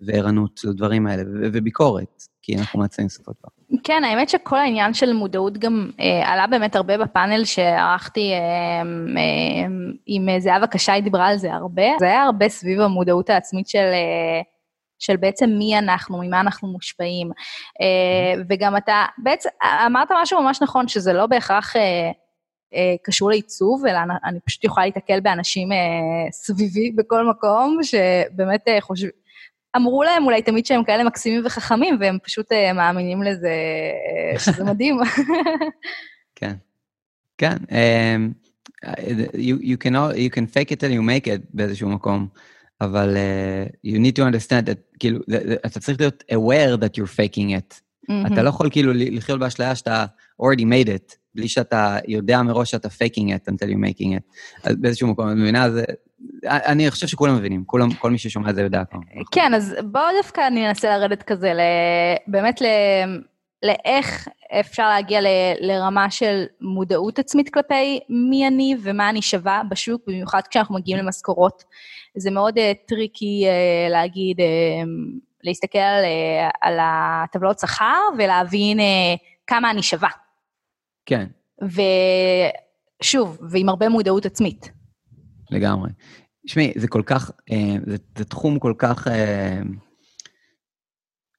וערנות 0.00 0.60
לדברים 0.64 1.06
האלה, 1.06 1.22
וביקורת, 1.52 2.22
כי 2.42 2.56
אנחנו 2.58 2.78
מעצבים 2.78 3.08
סופות 3.08 3.36
פעם. 3.40 3.78
כן, 3.84 4.04
האמת 4.04 4.28
שכל 4.28 4.58
העניין 4.58 4.94
של 4.94 5.12
מודעות 5.12 5.58
גם 5.58 5.90
אה, 6.00 6.32
עלה 6.32 6.46
באמת 6.46 6.76
הרבה 6.76 6.98
בפאנל 6.98 7.44
שערכתי 7.44 8.32
אה, 8.32 8.38
אה, 9.16 9.66
עם 10.06 10.40
זהבה 10.40 10.66
קשי, 10.66 11.00
דיברה 11.04 11.26
על 11.26 11.36
זה 11.36 11.54
הרבה. 11.54 11.82
זה 11.98 12.06
היה 12.06 12.22
הרבה 12.22 12.48
סביב 12.48 12.80
המודעות 12.80 13.30
העצמית 13.30 13.68
של... 13.68 13.78
אה, 13.78 14.42
של 15.00 15.16
בעצם 15.16 15.50
מי 15.58 15.78
אנחנו, 15.78 16.18
ממה 16.22 16.40
אנחנו 16.40 16.68
מושפעים. 16.68 17.30
אה, 17.80 18.42
וגם 18.48 18.76
אתה, 18.76 19.04
בעצם, 19.18 19.48
אמרת 19.86 20.08
משהו 20.22 20.42
ממש 20.42 20.62
נכון, 20.62 20.88
שזה 20.88 21.12
לא 21.12 21.26
בהכרח 21.26 21.76
אה, 21.76 21.80
אה, 21.82 22.10
קשור 23.02 23.30
לעיצוב, 23.30 23.86
אלא 23.86 23.98
אני 24.24 24.40
פשוט 24.40 24.64
יכולה 24.64 24.86
להתקל 24.86 25.20
באנשים 25.20 25.72
אה, 25.72 25.78
סביבי 26.32 26.90
בכל 26.90 27.28
מקום, 27.28 27.78
שבאמת 27.82 28.68
אה, 28.68 28.80
חושבים, 28.80 29.10
אמרו 29.76 30.02
להם 30.02 30.24
אולי 30.24 30.42
תמיד 30.42 30.66
שהם 30.66 30.84
כאלה 30.84 31.04
מקסימים 31.04 31.42
וחכמים, 31.44 31.96
והם 32.00 32.18
פשוט 32.24 32.52
אה, 32.52 32.72
מאמינים 32.72 33.22
לזה, 33.22 33.54
אה, 34.32 34.38
שזה 34.38 34.64
מדהים. 34.64 34.98
כן, 36.38 36.54
כן. 37.38 37.56
Um, 37.68 38.34
you, 39.34 39.56
you, 39.60 39.76
can 39.76 39.94
all, 39.94 40.16
you 40.16 40.30
can 40.30 40.46
fake 40.46 40.70
it 40.72 40.80
till 40.80 40.90
you 40.90 41.02
make 41.02 41.26
it 41.26 41.46
באיזשהו 41.54 41.88
מקום, 41.88 42.28
אבל 42.80 43.16
uh, 43.16 43.86
you 43.86 43.98
need 43.98 44.16
to 44.16 44.22
understand 44.22 44.66
that, 44.66 44.98
כאילו, 44.98 45.20
אתה 45.66 45.80
צריך 45.80 46.00
להיות 46.00 46.24
aware 46.32 46.76
that 46.76 46.98
you're 46.98 47.16
faking 47.16 47.50
it. 47.58 47.80
Mm-hmm. 48.10 48.32
אתה 48.32 48.42
לא 48.42 48.48
יכול 48.48 48.70
כאילו 48.70 48.92
לחיות 48.94 49.40
באשליה 49.40 49.74
שאתה 49.74 50.04
already 50.42 50.62
made 50.62 50.88
it. 50.88 51.16
בלי 51.34 51.48
שאתה 51.48 51.96
יודע 52.08 52.42
מראש 52.42 52.70
שאתה 52.70 52.88
faking 52.88 53.28
it 53.28 53.52
until 53.52 53.66
you're 53.66 53.84
making 53.88 54.18
it. 54.18 54.34
אז 54.64 54.76
באיזשהו 54.76 55.08
מקום, 55.08 55.28
את 55.30 55.36
מבינה? 55.36 55.70
זה... 55.70 55.84
אני 56.44 56.90
חושב 56.90 57.06
שכולם 57.06 57.36
מבינים, 57.36 57.64
כולם, 57.66 57.94
כל 57.94 58.10
מי 58.10 58.18
ששומע 58.18 58.50
את 58.50 58.54
זה 58.54 58.62
יודע 58.62 58.82
כבר. 58.90 59.00
כן, 59.30 59.54
אז 59.54 59.76
בואו 59.84 60.04
דווקא 60.22 60.46
אני 60.46 60.68
אנסה 60.68 60.98
לרדת 60.98 61.22
כזה, 61.22 61.52
באמת 62.26 62.60
ל... 62.60 62.64
לאיך 63.62 64.28
אפשר 64.60 64.88
להגיע 64.88 65.20
ל, 65.20 65.26
לרמה 65.60 66.10
של 66.10 66.44
מודעות 66.60 67.18
עצמית 67.18 67.54
כלפי 67.54 68.00
מי 68.08 68.46
אני 68.46 68.76
ומה 68.82 69.10
אני 69.10 69.22
שווה 69.22 69.62
בשוק, 69.70 70.02
במיוחד 70.06 70.40
כשאנחנו 70.50 70.74
מגיעים 70.74 70.98
למשכורות. 70.98 71.64
זה 72.16 72.30
מאוד 72.30 72.58
אה, 72.58 72.60
tricky 72.86 73.44
אה, 73.46 73.90
להגיד, 73.92 74.40
אה, 74.40 74.42
להסתכל 75.44 75.78
על, 75.78 76.04
אה, 76.04 76.50
על 76.60 76.78
הטבלאות 76.82 77.58
שכר 77.58 78.00
ולהבין 78.18 78.78
אה, 78.78 78.82
כמה 79.46 79.70
אני 79.70 79.82
שווה. 79.82 80.10
כן. 81.06 81.26
ושוב, 83.02 83.38
ועם 83.50 83.68
הרבה 83.68 83.88
מודעות 83.88 84.26
עצמית. 84.26 84.70
לגמרי. 85.50 85.90
תשמעי, 86.46 86.72
זה 86.76 86.88
כל 86.88 87.02
כך, 87.06 87.30
אה, 87.52 87.76
זה, 87.86 87.96
זה 88.18 88.24
תחום 88.24 88.58
כל 88.58 88.74
כך... 88.78 89.08
אה, 89.08 89.60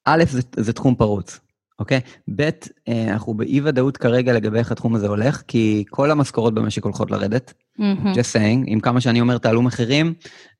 א', 0.04 0.24
זה, 0.28 0.42
זה 0.56 0.72
תחום 0.72 0.94
פרוץ. 0.94 1.40
אוקיי? 1.78 2.00
ב', 2.36 2.42
אה, 2.88 3.12
אנחנו 3.12 3.34
באי-ודאות 3.34 3.96
כרגע 3.96 4.32
לגבי 4.32 4.58
איך 4.58 4.72
התחום 4.72 4.94
הזה 4.94 5.08
הולך, 5.08 5.42
כי 5.48 5.84
כל 5.90 6.10
המשכורות 6.10 6.54
במשק 6.54 6.84
הולכות 6.84 7.10
לרדת. 7.10 7.54
מהמם. 7.78 8.12
just 8.12 8.34
saying, 8.34 8.64
עם 8.66 8.80
כמה 8.80 9.00
שאני 9.00 9.20
אומר 9.20 9.38
תעלו 9.38 9.62
מחירים, 9.62 10.14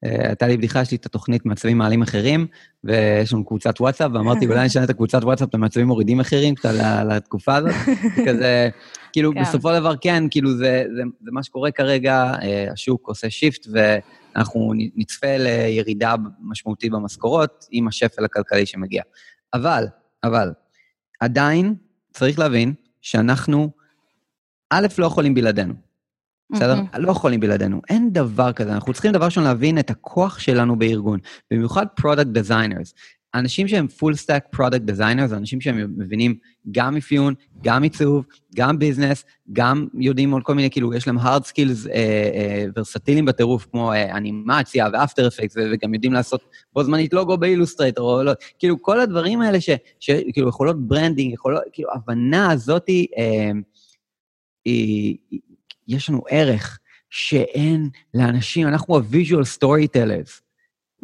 אה, 0.04 0.28
הייתה 0.28 0.46
לי 0.46 0.56
בדיחה, 0.56 0.80
יש 0.80 0.90
לי 0.90 0.96
את 0.96 1.06
התוכנית 1.06 1.46
מעצבים 1.46 1.78
מעלים 1.78 2.00
מחירים, 2.00 2.46
ויש 2.84 3.32
לנו 3.32 3.44
קבוצת 3.44 3.80
וואטסאפ, 3.80 4.10
ואמרתי, 4.14 4.46
אולי 4.46 4.66
נשנה 4.66 4.84
את 4.84 4.90
הקבוצת 4.90 5.24
וואטסאפ 5.24 5.54
למעצבים 5.54 5.86
מורידים 5.86 6.18
מחירים 6.18 6.54
קצת 6.54 6.74
לתקופה 7.08 7.56
הזאת. 7.56 7.72
זה 8.16 8.22
כזה, 8.26 8.68
כאילו, 9.12 9.32
כן. 9.34 9.42
בסופו 9.42 9.68
של 9.68 9.80
דבר 9.80 9.94
כן, 10.00 10.24
כאילו, 10.30 10.56
זה, 10.56 10.84
זה, 10.96 11.02
זה 11.24 11.30
מה 11.32 11.42
שקורה 11.42 11.70
כרגע, 11.70 12.32
אה, 12.42 12.66
השוק 12.72 13.08
עושה 13.08 13.30
shift, 13.30 13.66
ואנחנו 13.72 14.72
נצפה 14.96 15.36
לירידה 15.38 16.14
משמעותית 16.40 16.92
במשכורות 16.92 17.66
עם 17.70 17.88
השפל 17.88 18.24
הכלכלי 18.24 18.66
שמגיע. 18.66 19.02
אבל, 19.54 19.86
אבל, 20.24 20.52
עדיין 21.22 21.74
צריך 22.12 22.38
להבין 22.38 22.74
שאנחנו, 23.00 23.70
א', 24.70 24.86
לא 24.98 25.06
יכולים 25.06 25.34
בלעדינו. 25.34 25.74
בסדר? 26.52 26.74
מהמם. 26.74 26.86
לא 26.98 27.10
יכולים 27.10 27.40
בלעדינו. 27.40 27.80
אין 27.88 28.12
דבר 28.12 28.52
כזה. 28.52 28.72
אנחנו 28.72 28.92
צריכים 28.92 29.12
דבר 29.12 29.24
ראשון 29.24 29.44
להבין 29.44 29.78
את 29.78 29.90
הכוח 29.90 30.38
שלנו 30.38 30.78
בארגון. 30.78 31.18
במיוחד 31.50 31.86
product 31.96 32.26
designers. 32.26 32.94
אנשים 33.34 33.68
שהם 33.68 33.88
full 33.88 34.14
stack 34.14 34.44
product 34.50 34.82
designers, 34.82 35.30
זה 35.30 35.36
אנשים 35.36 35.60
שהם 35.60 35.94
מבינים 35.96 36.34
גם 36.72 36.96
אפיון, 36.96 37.34
גם 37.62 37.82
עיצוב, 37.82 38.24
גם 38.54 38.78
business, 38.78 39.24
גם 39.52 39.86
יודעים 39.94 40.30
עוד 40.30 40.42
כל 40.42 40.54
מיני, 40.54 40.70
כאילו, 40.70 40.94
יש 40.94 41.06
להם 41.06 41.18
hard 41.18 41.42
skills 41.50 41.90
אה, 41.90 41.94
אה, 42.34 42.64
ורסטיליים 42.76 43.24
בטירוף, 43.24 43.66
כמו 43.70 43.92
אה, 43.92 44.16
אנימציה 44.16 44.86
ו 44.92 44.98
After 44.98 45.28
Effects, 45.28 45.56
וגם 45.72 45.94
יודעים 45.94 46.12
לעשות 46.12 46.40
בו 46.72 46.84
זמנית 46.84 47.12
לוגו 47.12 47.36
באילוסטרייטור, 47.38 48.18
או 48.18 48.22
לא, 48.22 48.32
כאילו, 48.58 48.82
כל 48.82 49.00
הדברים 49.00 49.40
האלה 49.40 49.60
ש, 49.60 49.70
שכאילו, 50.00 50.48
יכולות 50.48 50.88
branding, 50.88 51.32
יכולות, 51.34 51.62
כאילו, 51.72 51.90
ההבנה 51.92 52.50
הזאתי, 52.50 53.06
אה, 53.18 53.50
היא, 54.64 55.16
היא- 55.30 55.40
יש 55.88 56.08
לנו 56.10 56.22
ערך 56.28 56.78
שאין 57.10 57.88
לאנשים, 58.14 58.68
אנחנו 58.68 58.96
ה-visual 58.96 59.58
storytellers, 59.58 60.40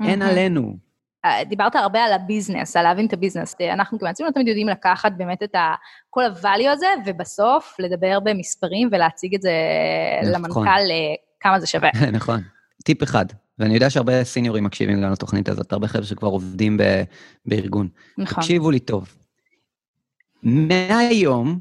אין 0.04 0.18
מהמם. 0.18 0.23
עלינו. 0.23 0.88
אה, 1.25 1.45
דיברת 1.45 1.77
הרבה 1.77 2.05
על 2.05 2.13
ה 2.12 2.19
business, 2.19 2.76
על 2.77 2.83
להבין 2.83 3.07
את 3.07 3.13
ה 3.12 3.17
business. 3.17 3.55
אה, 3.61 3.73
אנחנו 3.73 3.99
כמעצבים 3.99 4.27
לא 4.27 4.33
תמיד 4.33 4.49
יודעים 4.49 4.69
לקחת 4.69 5.13
באמת 5.17 5.43
את 5.43 5.55
ה, 5.55 5.75
כל 6.11 6.25
ה-value 6.25 6.71
הזה, 6.71 6.87
ובסוף 7.07 7.77
לדבר 7.79 8.21
במספרים 8.21 8.89
ולהציג 8.93 9.35
את 9.35 9.43
זה 9.43 9.53
נכון. 10.23 10.35
למנכ"ל 10.35 10.91
אה, 10.91 11.15
כמה 11.41 11.61
זה 11.61 11.67
שווה. 11.67 11.91
נכון. 12.13 12.41
טיפ 12.85 13.03
אחד, 13.03 13.25
ואני 13.59 13.75
יודע 13.75 13.91
שהרבה 13.91 14.25
סיניורים 14.25 14.65
מקשיבים 14.65 15.03
גם 15.03 15.13
לתוכנית 15.13 15.49
הזאת, 15.49 15.73
הרבה 15.73 15.89
חבר'ה 15.89 16.05
שכבר 16.05 16.29
עובדים 16.29 16.77
ב, 16.77 16.83
בארגון. 17.47 17.89
נכון. 18.19 18.43
תקשיבו 18.43 18.71
לי 18.71 18.81
טוב. 18.81 19.15
מהיום, 20.43 21.61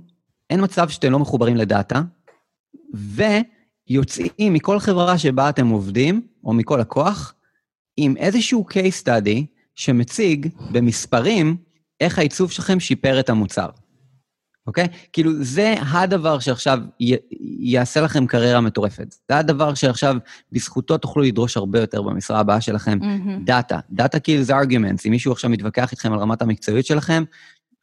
אין 0.50 0.64
מצב 0.64 0.90
שאתם 0.90 1.12
לא 1.12 1.20
מחוברים 1.20 1.56
לדאטה, 1.56 2.02
ויוצאים 2.94 4.54
מכל 4.54 4.80
חברה 4.80 5.18
שבה 5.18 5.50
אתם 5.50 5.68
עובדים, 5.68 6.28
או 6.44 6.54
מכל 6.54 6.78
לקוח, 6.82 7.34
עם 7.98 8.18
איזשהו 8.18 8.66
case 8.72 9.04
study 9.04 9.46
שמציג 9.76 10.48
במספרים 10.72 11.58
איך 12.00 12.20
העיצוב 12.20 12.52
שלכם 12.52 12.80
שיפר 12.80 13.20
את 13.20 13.30
המוצר. 13.30 13.70
אוקיי? 14.68 14.88
כאילו, 15.14 15.32
זה 15.44 15.76
הדבר 15.92 16.40
שעכשיו 16.40 16.80
י- 17.00 17.16
יעשה 17.60 18.02
לכם 18.02 18.26
קריירה 18.28 18.62
מטורפת. 18.62 19.16
זה 19.30 19.38
הדבר 19.38 19.74
שעכשיו, 19.74 20.16
בזכותו 20.52 20.98
תוכלו 20.98 21.24
לדרוש 21.24 21.58
הרבה 21.58 21.80
יותר 21.80 22.02
במשרה 22.02 22.40
הבאה 22.40 22.62
שלכם. 22.62 23.00
דאטה, 23.46 23.80
data 23.92 24.18
kills 24.18 24.50
arguments, 24.50 25.02
אם 25.06 25.12
מישהו 25.12 25.32
עכשיו 25.32 25.50
מתווכח 25.50 25.92
איתכם 25.92 26.14
על 26.14 26.20
רמת 26.20 26.42
המקצועיות 26.42 26.86
שלכם, 26.86 27.24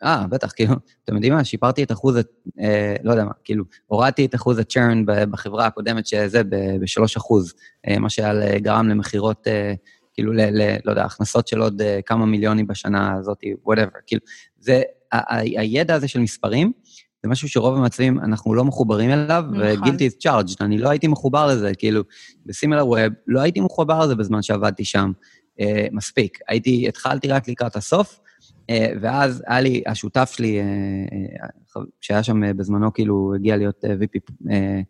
אה, 0.02 0.26
בטח, 0.26 0.52
כאילו, 0.56 0.74
אתם 1.04 1.14
יודעים 1.14 1.32
מה, 1.32 1.44
שיפרתי 1.44 1.82
את 1.82 1.92
אחוז, 1.92 2.16
אה, 2.60 2.96
לא 3.02 3.10
יודע 3.10 3.24
מה, 3.24 3.32
כאילו, 3.44 3.64
הורדתי 3.86 4.24
את 4.24 4.34
אחוז 4.34 4.58
ה-churn 4.58 4.96
בחברה 5.30 5.66
הקודמת, 5.66 6.06
שזה 6.06 6.44
ב-3 6.44 7.04
אחוז, 7.16 7.54
אה, 7.88 7.98
מה 7.98 8.10
שהיה 8.10 8.58
גרם 8.58 8.88
למכירות, 8.88 9.46
אה, 9.48 9.74
כאילו, 10.14 10.32
ל, 10.32 10.40
ל, 10.40 10.76
לא 10.84 10.90
יודע, 10.90 11.04
הכנסות 11.04 11.48
של 11.48 11.60
עוד 11.60 11.82
אה, 11.82 12.00
כמה 12.06 12.26
מיליונים 12.26 12.66
בשנה 12.66 13.14
הזאת, 13.14 13.38
whatever, 13.68 13.98
כאילו, 14.06 14.22
זה, 14.58 14.82
ה- 15.12 15.34
ה- 15.34 15.40
הידע 15.40 15.94
הזה 15.94 16.08
של 16.08 16.20
מספרים, 16.20 16.72
זה 17.22 17.28
משהו 17.28 17.48
שרוב 17.48 17.76
המעצבים, 17.76 18.18
אנחנו 18.20 18.54
לא 18.54 18.64
מחוברים 18.64 19.10
אליו, 19.10 19.44
נכון. 19.50 19.60
ו-guilty 19.60 20.10
is 20.10 20.28
charged, 20.28 20.56
אני 20.60 20.78
לא 20.78 20.88
הייתי 20.88 21.06
מחובר 21.08 21.46
לזה, 21.46 21.74
כאילו, 21.74 22.02
בסימילר 22.46 22.86
ווב, 22.86 22.98
לא 23.26 23.40
הייתי 23.40 23.60
מחובר 23.60 24.04
לזה 24.04 24.14
בזמן 24.14 24.42
שעבדתי 24.42 24.84
שם. 24.84 25.12
אה, 25.60 25.86
מספיק. 25.92 26.38
הייתי, 26.48 26.88
התחלתי 26.88 27.28
רק 27.28 27.48
לקראת 27.48 27.76
הסוף, 27.76 28.20
אה, 28.70 28.92
ואז 29.00 29.42
היה 29.46 29.60
לי, 29.60 29.82
השותף 29.86 30.32
שלי, 30.36 30.60
אה, 30.60 30.64
אה, 31.76 31.82
שהיה 32.00 32.22
שם 32.22 32.44
אה, 32.44 32.52
בזמנו, 32.52 32.92
כאילו, 32.92 33.32
הגיע 33.34 33.56
להיות 33.56 33.84
אה, 33.84 33.90
VP 33.90 34.34
אה, 34.50 34.80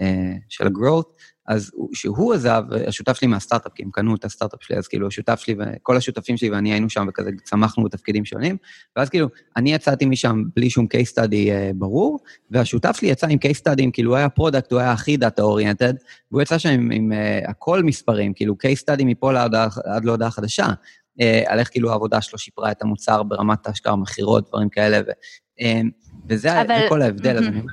אה, 0.00 0.32
של 0.48 0.66
ה-growth, 0.66 1.08
אז 1.50 1.70
הוא- 1.74 1.88
שהוא 1.94 2.34
עזב, 2.34 2.62
השותף 2.86 3.16
שלי 3.16 3.28
מהסטארט-אפ, 3.28 3.72
כי 3.74 3.82
הם 3.82 3.90
קנו 3.92 4.14
את 4.14 4.24
הסטארט-אפ 4.24 4.62
שלי, 4.62 4.76
אז 4.76 4.88
כאילו, 4.88 5.06
השותף 5.06 5.40
שלי 5.40 5.54
וכל 5.58 5.96
השותפים 5.96 6.36
שלי 6.36 6.50
ואני 6.50 6.72
היינו 6.72 6.90
שם 6.90 7.06
וכזה 7.08 7.30
צמחנו 7.44 7.84
בתפקידים 7.84 8.24
שונים, 8.24 8.56
ואז 8.96 9.08
כאילו, 9.10 9.28
אני 9.56 9.72
יצאתי 9.74 10.06
משם 10.06 10.42
בלי 10.56 10.70
שום 10.70 10.86
case 10.94 11.12
study 11.12 11.34
אה, 11.50 11.70
ברור, 11.74 12.18
והשותף 12.50 12.96
שלי 12.96 13.08
יצא 13.08 13.26
עם 13.26 13.38
case 13.38 13.58
study, 13.60 13.90
כאילו, 13.92 14.10
הוא 14.10 14.16
היה 14.16 14.28
product, 14.28 14.72
הוא 14.72 14.80
היה 14.80 14.92
הכי 14.92 15.16
data 15.16 15.42
oriented, 15.42 15.94
והוא 16.30 16.42
יצא 16.42 16.58
שם 16.58 16.68
עם, 16.68 16.90
עם 16.90 17.12
uh, 17.12 17.50
הכל 17.50 17.82
מספרים, 17.82 18.34
כאילו 18.34 18.54
case 18.54 18.82
study 18.82 19.04
מפה 19.04 19.32
להודעה, 19.32 19.68
עד 19.84 20.04
להודעה 20.04 20.30
חדשה, 20.30 20.66
uh, 20.66 21.22
על 21.46 21.58
איך 21.58 21.68
כאילו 21.70 21.90
העבודה 21.90 22.20
שלו 22.20 22.38
שיפרה 22.38 22.70
את 22.70 22.82
המוצר 22.82 23.22
ברמת 23.22 23.66
ההשקעה, 23.66 23.96
מכירות, 23.96 24.48
דברים 24.48 24.68
כאלה, 24.68 25.00
ו, 25.06 25.10
uh, 25.60 25.64
וזה 26.28 26.60
אבל- 26.62 26.88
כל 26.88 27.02
ההבדל, 27.02 27.36
אז 27.36 27.42
מהמם. 27.42 27.52
אני 27.52 27.60
אומר, 27.60 27.72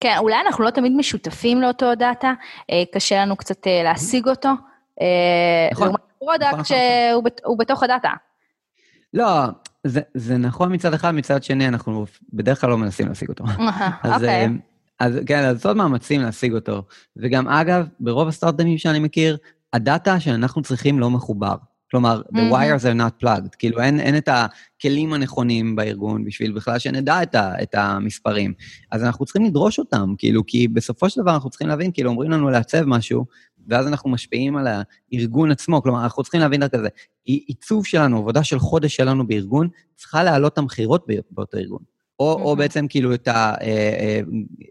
כן, 0.00 0.14
אולי 0.18 0.36
אנחנו 0.46 0.64
לא 0.64 0.70
תמיד 0.70 0.92
משותפים 0.96 1.60
לאותו 1.60 1.94
דאטה, 1.94 2.32
אה, 2.70 2.82
קשה 2.94 3.22
לנו 3.22 3.36
קצת 3.36 3.66
אה, 3.66 3.82
להשיג 3.84 4.28
אותו. 4.28 4.48
אה, 5.00 5.68
נכון, 5.72 5.86
לעומת 5.86 6.00
product 6.18 6.42
נכון, 6.46 6.60
נכון. 6.60 6.76
שהוא 7.10 7.24
בת- 7.24 7.40
הוא 7.44 7.58
בתוך 7.58 7.82
הדאטה. 7.82 8.10
לא, 9.14 9.26
זה, 9.84 10.00
זה 10.14 10.36
נכון 10.36 10.74
מצד 10.74 10.94
אחד, 10.94 11.10
מצד 11.10 11.42
שני, 11.42 11.68
אנחנו 11.68 12.06
בדרך 12.32 12.60
כלל 12.60 12.70
לא 12.70 12.78
מנסים 12.78 13.08
להשיג 13.08 13.28
אותו. 13.28 13.44
אז, 14.02 14.12
אוקיי. 14.22 14.48
אז 14.98 15.18
כן, 15.26 15.44
אז 15.44 15.66
עוד 15.66 15.76
מאמצים 15.76 16.20
להשיג 16.20 16.54
אותו. 16.54 16.82
וגם, 17.16 17.48
אגב, 17.48 17.86
ברוב 18.00 18.28
הסטארט-אפים 18.28 18.78
שאני 18.78 18.98
מכיר, 18.98 19.36
הדאטה 19.72 20.20
שאנחנו 20.20 20.62
צריכים 20.62 20.98
לא 20.98 21.10
מחובר. 21.10 21.54
כלומר, 21.90 22.22
the 22.28 22.32
מהמם. 22.32 22.52
wires 22.52 22.82
are 22.82 23.00
not 23.00 23.24
plugged. 23.24 23.56
כאילו, 23.58 23.80
אין, 23.80 24.00
אין 24.00 24.16
את 24.16 24.28
הכלים 24.28 25.12
הנכונים 25.12 25.76
בארגון 25.76 26.24
בשביל 26.24 26.52
בכלל 26.52 26.78
שנדע 26.78 27.22
את, 27.22 27.34
ה, 27.34 27.62
את 27.62 27.74
המספרים. 27.74 28.52
אז 28.90 29.04
אנחנו 29.04 29.24
צריכים 29.24 29.44
לדרוש 29.44 29.78
אותם, 29.78 30.14
כאילו, 30.18 30.46
כי 30.46 30.68
בסופו 30.68 31.10
של 31.10 31.20
דבר 31.20 31.34
אנחנו 31.34 31.50
צריכים 31.50 31.68
להבין, 31.68 31.92
כאילו, 31.92 32.10
אומרים 32.10 32.30
לנו 32.30 32.50
לעצב 32.50 32.82
משהו, 32.84 33.26
ואז 33.68 33.86
אנחנו 33.86 34.10
משפיעים 34.10 34.56
על 34.56 34.66
הארגון 35.12 35.50
עצמו. 35.50 35.82
כלומר, 35.82 36.02
אנחנו 36.02 36.22
צריכים 36.22 36.40
להבין 36.40 36.62
רק 36.62 36.72
כזה, 36.72 36.88
עיצוב 37.24 37.86
שלנו, 37.86 38.18
עבודה 38.18 38.44
של 38.44 38.58
חודש 38.58 38.96
שלנו 38.96 39.26
בארגון, 39.26 39.68
צריכה 39.96 40.22
להעלות 40.22 40.52
את 40.52 40.58
המכירות 40.58 41.06
באותו 41.30 41.58
ארגון. 41.58 41.82
או, 42.20 42.32
או 42.32 42.44
מהמם. 42.44 42.58
בעצם 42.58 42.86
כאילו 42.88 43.14
את 43.14 43.28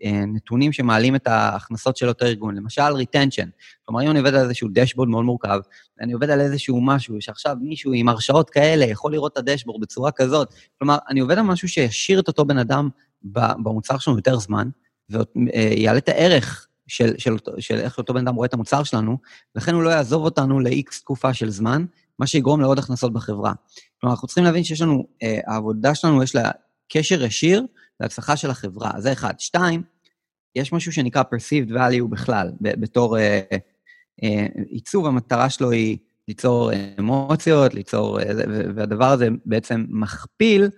הנתונים 0.03 0.73
שמעלים 0.73 1.15
את 1.15 1.27
ההכנסות 1.27 1.97
של 1.97 2.07
אותו 2.07 2.25
ארגון. 2.25 2.55
למשל, 2.55 2.81
retention. 2.81 3.47
כלומר, 3.85 4.03
אם 4.03 4.09
אני 4.09 4.19
עובד 4.19 4.33
על 4.33 4.43
איזשהו 4.43 4.69
דשבורד 4.73 5.09
מאוד 5.09 5.25
מורכב, 5.25 5.59
אני 6.01 6.13
עובד 6.13 6.29
על 6.29 6.41
איזשהו 6.41 6.81
משהו 6.81 7.21
שעכשיו 7.21 7.55
מישהו 7.61 7.93
עם 7.93 8.09
הרשאות 8.09 8.49
כאלה 8.49 8.85
יכול 8.85 9.11
לראות 9.11 9.33
את 9.33 9.37
הדשבורד 9.37 9.81
בצורה 9.81 10.11
כזאת. 10.11 10.53
כלומר, 10.79 10.97
אני 11.09 11.19
עובד 11.19 11.37
על 11.37 11.43
משהו 11.43 11.67
שישאיר 11.67 12.19
את 12.19 12.27
אותו 12.27 12.45
בן 12.45 12.57
אדם 12.57 12.89
במוצר 13.23 13.97
שלנו 13.97 14.17
יותר 14.17 14.39
זמן, 14.39 14.69
ויעלה 15.09 15.97
את 15.97 16.09
הערך 16.09 16.67
של, 16.87 17.13
של, 17.17 17.33
אותו- 17.33 17.51
של 17.59 17.75
איך 17.75 17.97
אותו 17.97 18.13
בן 18.13 18.27
אדם 18.27 18.35
רואה 18.35 18.45
את 18.45 18.53
המוצר 18.53 18.83
שלנו, 18.83 19.17
לכן 19.55 19.73
הוא 19.73 19.83
לא 19.83 19.89
יעזוב 19.89 20.23
אותנו 20.23 20.59
ל-X 20.59 20.99
תקופה 20.99 21.33
של 21.33 21.49
זמן, 21.49 21.85
מה 22.19 22.27
שיגרום 22.27 22.61
לעוד 22.61 22.79
הכנסות 22.79 23.13
בחברה. 23.13 23.53
כלומר, 24.01 24.13
אנחנו 24.13 24.27
צריכים 24.27 24.43
להבין 24.43 24.63
שיש 24.63 24.81
לנו, 24.81 25.05
אה, 25.23 25.39
העבודה 25.47 25.95
שלנו, 25.95 26.23
יש 26.23 26.35
לה 26.35 26.51
קשר 26.89 27.23
ישיר 27.23 27.65
להצלחה 27.99 28.37
של 28.37 28.49
החברה. 28.49 28.91
זה 28.97 29.11
אחד. 29.11 29.33
שתיים, 29.39 29.83
יש 30.55 30.73
משהו 30.73 30.91
שנקרא 30.91 31.23
perceived 31.23 31.69
value 31.69 32.07
בכלל, 32.09 32.51
בתור 32.61 33.17
אה, 33.17 33.41
אה, 34.23 34.45
עיצוב, 34.69 35.05
המטרה 35.05 35.49
שלו 35.49 35.71
היא 35.71 35.97
ליצור 36.27 36.71
אמוציות, 36.99 37.73
ליצור... 37.73 38.19
אה, 38.19 38.25
והדבר 38.75 39.05
הזה 39.05 39.27
בעצם 39.45 39.85
מכפיל 39.89 40.69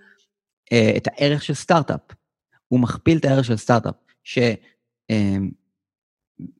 אה, 0.72 0.92
את 0.96 1.08
הערך 1.12 1.42
של 1.42 1.54
סטארט-אפ. 1.54 2.00
הוא 2.68 2.80
מכפיל 2.80 3.18
את 3.18 3.24
הערך 3.24 3.44
של 3.44 3.56
סטארט-אפ, 3.56 3.94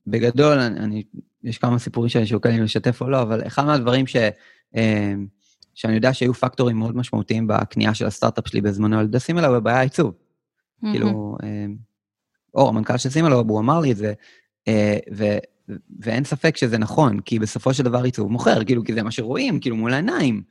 שבגדול, 0.05 0.59
אני, 0.59 1.03
יש 1.45 1.59
כמה 1.59 1.79
סיפורים 1.79 2.09
שאני 2.09 2.27
שוקל 2.27 2.51
אם 2.51 2.63
לשתף 2.63 3.01
או 3.01 3.11
לא, 3.11 3.23
אבל 3.23 3.47
אחד 3.47 3.65
מהדברים 3.65 4.07
ש... 4.07 4.17
אה, 4.77 5.15
שאני 5.75 5.95
יודע 5.95 6.15
שהיו 6.15 6.35
פקטורים 6.35 6.79
מאוד 6.79 6.97
משמעותיים 6.97 7.47
בקנייה 7.47 7.95
של 7.95 8.07
הסטארט-אפ 8.07 8.49
שלי 8.49 8.61
בזמנו 8.61 8.99
על 8.99 9.05
ידי 9.05 9.21
סימלאב, 9.21 9.69
היה 9.69 9.81
עיצוב. 9.81 10.15
מהמם. 10.83 10.95
כאילו, 10.95 11.37
אה, 11.43 11.67
אור, 12.55 12.69
המנכ"ל 12.69 12.97
של 12.97 13.11
סימלאב, 13.11 13.51
הוא 13.51 13.61
אמר 13.61 13.81
לי 13.81 13.93
את 13.93 13.97
זה, 13.97 14.13
אה, 14.69 14.99
ו- 15.17 15.39
ואין 16.01 16.25
ספק 16.25 16.57
שזה 16.57 16.79
נכון, 16.79 17.21
כי 17.21 17.39
בסופו 17.39 17.75
של 17.75 17.83
דבר 17.83 18.03
עיצוב 18.03 18.33
מוכר, 18.33 18.65
כאילו, 18.65 18.85
כי 18.85 18.95
זה 18.95 19.03
מה 19.03 19.11
שרואים, 19.11 19.61
כאילו, 19.61 19.77
מול 19.77 19.93
העיניים. 19.93 20.43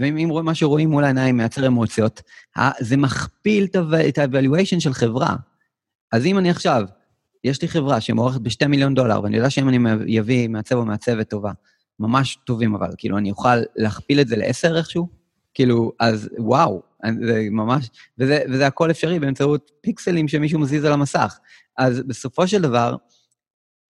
ואם 0.00 0.44
מה 0.44 0.54
שרואים 0.54 0.90
מול 0.90 1.04
העיניים 1.04 1.36
מייצר 1.36 1.66
אמוציות, 1.66 2.22
זה 2.80 2.96
מכפיל 2.96 3.66
את 4.08 4.18
ה-evaluation 4.18 4.80
של 4.80 4.92
חברה. 4.92 5.36
אז 6.12 6.26
אם 6.26 6.38
אני 6.38 6.50
עכשיו, 6.50 6.82
יש 7.44 7.62
לי 7.62 7.68
חברה 7.68 8.00
שמוערכת 8.00 8.40
ב-2 8.40 8.66
מיליון 8.68 8.94
דולר, 8.94 9.22
ואני 9.22 9.36
יודע 9.36 9.50
שאם 9.50 9.68
אני 9.68 10.20
אביא 10.20 10.48
מעצב 10.48 10.74
או 10.76 10.84
מעצבת 10.84 11.30
טובה, 11.30 11.52
ממש 12.00 12.38
טובים 12.44 12.74
אבל, 12.74 12.90
כאילו, 12.98 13.18
אני 13.18 13.30
אוכל 13.30 13.56
להכפיל 13.76 14.20
את 14.20 14.28
זה 14.28 14.36
לעשר 14.36 14.76
איכשהו? 14.78 15.08
כאילו, 15.54 15.92
אז 16.00 16.28
וואו, 16.38 16.82
זה 17.26 17.48
ממש, 17.50 17.90
וזה, 18.18 18.42
וזה 18.52 18.66
הכל 18.66 18.90
אפשרי 18.90 19.18
באמצעות 19.18 19.70
פיקסלים 19.80 20.28
שמישהו 20.28 20.58
מזיז 20.60 20.84
על 20.84 20.92
המסך. 20.92 21.38
אז 21.78 22.02
בסופו 22.06 22.48
של 22.48 22.62
דבר, 22.62 22.96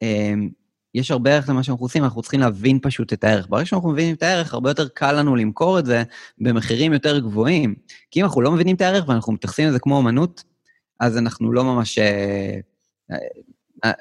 אמ, 0.02 0.48
יש 0.94 1.10
הרבה 1.10 1.34
ערך 1.34 1.48
למה 1.48 1.62
שאנחנו 1.62 1.84
עושים, 1.84 2.04
אנחנו 2.04 2.22
צריכים 2.22 2.40
להבין 2.40 2.78
פשוט 2.82 3.12
את 3.12 3.24
הערך. 3.24 3.46
ברגע 3.48 3.66
שאנחנו 3.66 3.90
מבינים 3.90 4.14
את 4.14 4.22
הערך, 4.22 4.54
הרבה 4.54 4.70
יותר 4.70 4.88
קל 4.88 5.12
לנו 5.12 5.36
למכור 5.36 5.78
את 5.78 5.86
זה 5.86 6.02
במחירים 6.38 6.92
יותר 6.92 7.18
גבוהים. 7.18 7.74
כי 8.10 8.20
אם 8.20 8.24
אנחנו 8.24 8.40
לא 8.40 8.52
מבינים 8.52 8.76
את 8.76 8.80
הערך 8.80 9.08
ואנחנו 9.08 9.32
מתייחסים 9.32 9.68
לזה 9.68 9.78
כמו 9.78 10.00
אמנות, 10.00 10.44
אז 11.00 11.18
אנחנו 11.18 11.52
לא 11.52 11.64
ממש... 11.64 11.98
אה, 11.98 12.58
אה, 13.10 13.16
אה, 13.84 13.92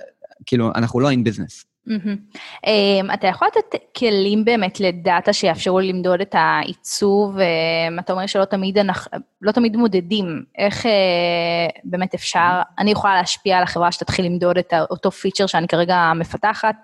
כאילו, 0.45 0.71
אנחנו 0.75 0.99
לא 0.99 1.11
in 1.11 1.15
business. 1.15 1.74
Um, 1.87 3.13
אתה 3.13 3.27
יכול 3.27 3.47
לתת 3.47 3.75
כלים 3.97 4.45
באמת 4.45 4.79
לדאטה 4.79 5.33
שיאפשרו 5.33 5.79
למדוד 5.79 6.21
את 6.21 6.35
העיצוב, 6.37 7.37
um, 7.37 7.99
אתה 7.99 8.13
אומר 8.13 8.25
שלא 8.25 8.45
תמיד, 8.45 8.77
אנחנו, 8.77 9.17
לא 9.41 9.51
תמיד 9.51 9.75
מודדים, 9.75 10.43
איך 10.57 10.85
uh, 10.85 11.79
באמת 11.83 12.13
אפשר, 12.13 12.61
אני 12.79 12.91
יכולה 12.91 13.15
להשפיע 13.15 13.57
על 13.57 13.63
החברה 13.63 13.91
שתתחיל 13.91 14.25
למדוד 14.25 14.57
את 14.57 14.73
אותו 14.89 15.11
פיצ'ר 15.11 15.45
שאני 15.45 15.67
כרגע 15.67 16.11
מפתחת? 16.15 16.75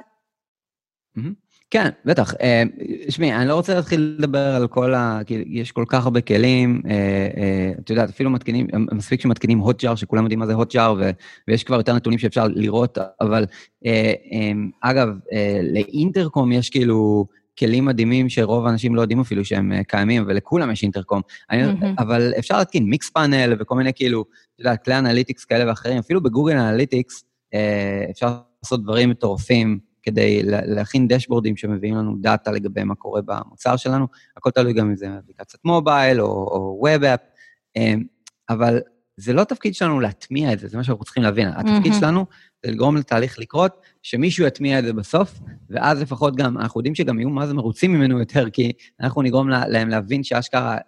Mm-hmm. 1.18 1.51
כן, 1.72 1.90
בטח. 2.06 2.34
אה, 2.42 2.64
שמעי, 3.10 3.34
אני 3.34 3.48
לא 3.48 3.56
רוצה 3.56 3.76
להתחיל 3.76 4.16
לדבר 4.20 4.56
על 4.56 4.68
כל 4.68 4.94
ה... 4.94 5.20
כי 5.26 5.44
יש 5.48 5.72
כל 5.72 5.86
כך 5.88 6.04
הרבה 6.04 6.22
כלים, 6.22 6.82
אה, 6.90 6.92
אה, 7.38 7.72
את 7.80 7.90
יודעת, 7.90 8.10
אפילו 8.10 8.30
מתקינים, 8.30 8.68
מספיק 8.92 9.22
שמתקינים 9.22 9.60
Hotjar, 9.60 9.96
שכולם 9.96 10.24
יודעים 10.24 10.40
מה 10.40 10.46
זה 10.46 10.54
Hotjar, 10.54 10.96
ויש 11.48 11.64
כבר 11.64 11.76
יותר 11.76 11.94
נתונים 11.94 12.20
שאפשר 12.20 12.48
לראות, 12.48 12.98
אבל 13.22 13.46
אגב, 14.82 15.08
ל-Intercom 15.74 16.52
יש 16.52 16.70
כאילו 16.70 17.26
כלים 17.60 17.86
מדהימים 17.86 18.30
שרוב 18.30 18.66
האנשים 18.66 18.96
לא 18.96 19.02
יודעים 19.02 19.20
אפילו 19.20 19.46
שהם 19.46 19.84
קיימים, 19.88 20.24
ולכולם 20.28 20.72
יש 20.72 20.84
Intercom. 20.84 21.22
Mm-hmm. 21.52 21.86
אבל 21.98 22.34
אפשר 22.40 22.58
להתקין 22.58 22.84
Mixpanel 22.84 23.56
וכל 23.60 23.76
מיני 23.76 23.94
כאילו, 23.94 24.22
את 24.56 24.60
יודעת, 24.60 24.84
כלי 24.84 24.98
analytics 24.98 25.46
כאלה 25.46 25.70
ואחרים, 25.70 25.98
אפילו 25.98 26.24
בגוגל 26.24 26.58
Analytics 26.58 27.24
אפשר 28.12 28.36
לעשות 28.64 28.84
דברים 28.84 29.10
מטורפים. 29.10 29.91
כדי 30.04 30.42
להכין 30.44 31.08
דשבורדים 31.08 31.58
שמביאים 31.58 31.96
לנו 31.96 32.16
דאטה 32.22 32.52
לגבי 32.52 32.84
מה 32.84 32.96
קורה 32.96 33.22
במוצר 33.22 33.76
שלנו. 33.76 34.08
הכל 34.38 34.52
תלוי 34.52 34.74
גם 34.74 34.90
אם 34.90 34.96
זה 34.96 35.08
אפליקציית 35.20 35.66
מובייל 35.66 36.22
או 36.22 36.78
ווב 36.80 37.04
אפ, 37.04 37.20
אמ, 37.76 38.04
אבל 38.50 38.80
זה 39.18 39.34
לא 39.34 39.44
תפקיד 39.44 39.76
שלנו 39.76 40.00
להטמיע 40.00 40.54
את 40.54 40.60
זה, 40.60 40.68
זה 40.68 40.78
מה 40.78 40.84
שאנחנו 40.84 41.06
צריכים 41.06 41.24
להבין. 41.24 41.48
התפקיד 41.48 41.94
שלנו 42.00 42.26
זה 42.66 42.72
לגרום 42.72 42.98
לתהליך 42.98 43.40
לקרות, 43.40 43.82
שמישהו 44.04 44.46
יטמיע 44.46 44.80
את 44.80 44.84
זה 44.84 44.94
בסוף, 44.94 45.40
ואז 45.70 46.02
לפחות 46.02 46.36
גם, 46.36 46.58
אנחנו 46.58 46.80
יודעים 46.80 46.96
שגם 46.96 47.20
יהיו 47.20 47.30
מה 47.30 47.48
זה 47.48 47.54
מרוצים 47.54 47.94
ממנו 47.94 48.20
יותר, 48.20 48.50
כי 48.50 48.72
אנחנו 49.00 49.22
נגרום 49.22 49.50
להם 49.50 49.90
להבין 49.90 50.24
שאשכרה 50.24 50.74
אה, 50.74 50.80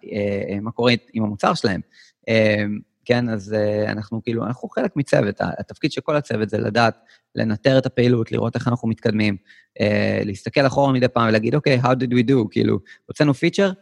אה, 0.48 0.60
מה 0.60 0.70
קורה 0.70 0.92
עם 1.12 1.24
המוצר 1.24 1.54
שלהם. 1.54 1.80
אמ, 2.28 2.78
כן, 3.04 3.28
אז 3.28 3.54
uh, 3.54 3.90
אנחנו 3.90 4.22
כאילו, 4.22 4.46
אנחנו 4.46 4.68
חלק 4.68 4.96
מצוות, 4.96 5.34
התפקיד 5.40 5.92
של 5.92 6.00
כל 6.00 6.16
הצוות 6.16 6.48
זה 6.48 6.58
לדעת 6.58 6.98
לנטר 7.34 7.78
את 7.78 7.86
הפעילות, 7.86 8.32
לראות 8.32 8.54
איך 8.54 8.68
אנחנו 8.68 8.88
מתקדמים, 8.88 9.36
uh, 9.78 10.24
להסתכל 10.24 10.66
אחורה 10.66 10.92
מדי 10.92 11.08
פעם 11.08 11.28
ולהגיד, 11.28 11.54
אוקיי, 11.54 11.80
okay, 11.80 11.84
how 11.84 11.88
did 11.88 12.12
we 12.12 12.30
do? 12.30 12.34
כאילו, 12.50 12.78
הוצאנו 13.06 13.34
פיצ'ר, 13.34 13.72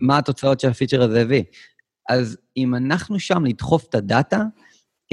מה 0.00 0.18
התוצאות 0.18 0.60
שהפיצ'ר 0.60 1.02
הזה 1.02 1.20
הביא? 1.20 1.42
אז 2.08 2.38
אם 2.56 2.74
אנחנו 2.74 3.18
שם 3.18 3.44
לדחוף 3.44 3.88
את 3.88 3.94
הדאטה, 3.94 4.42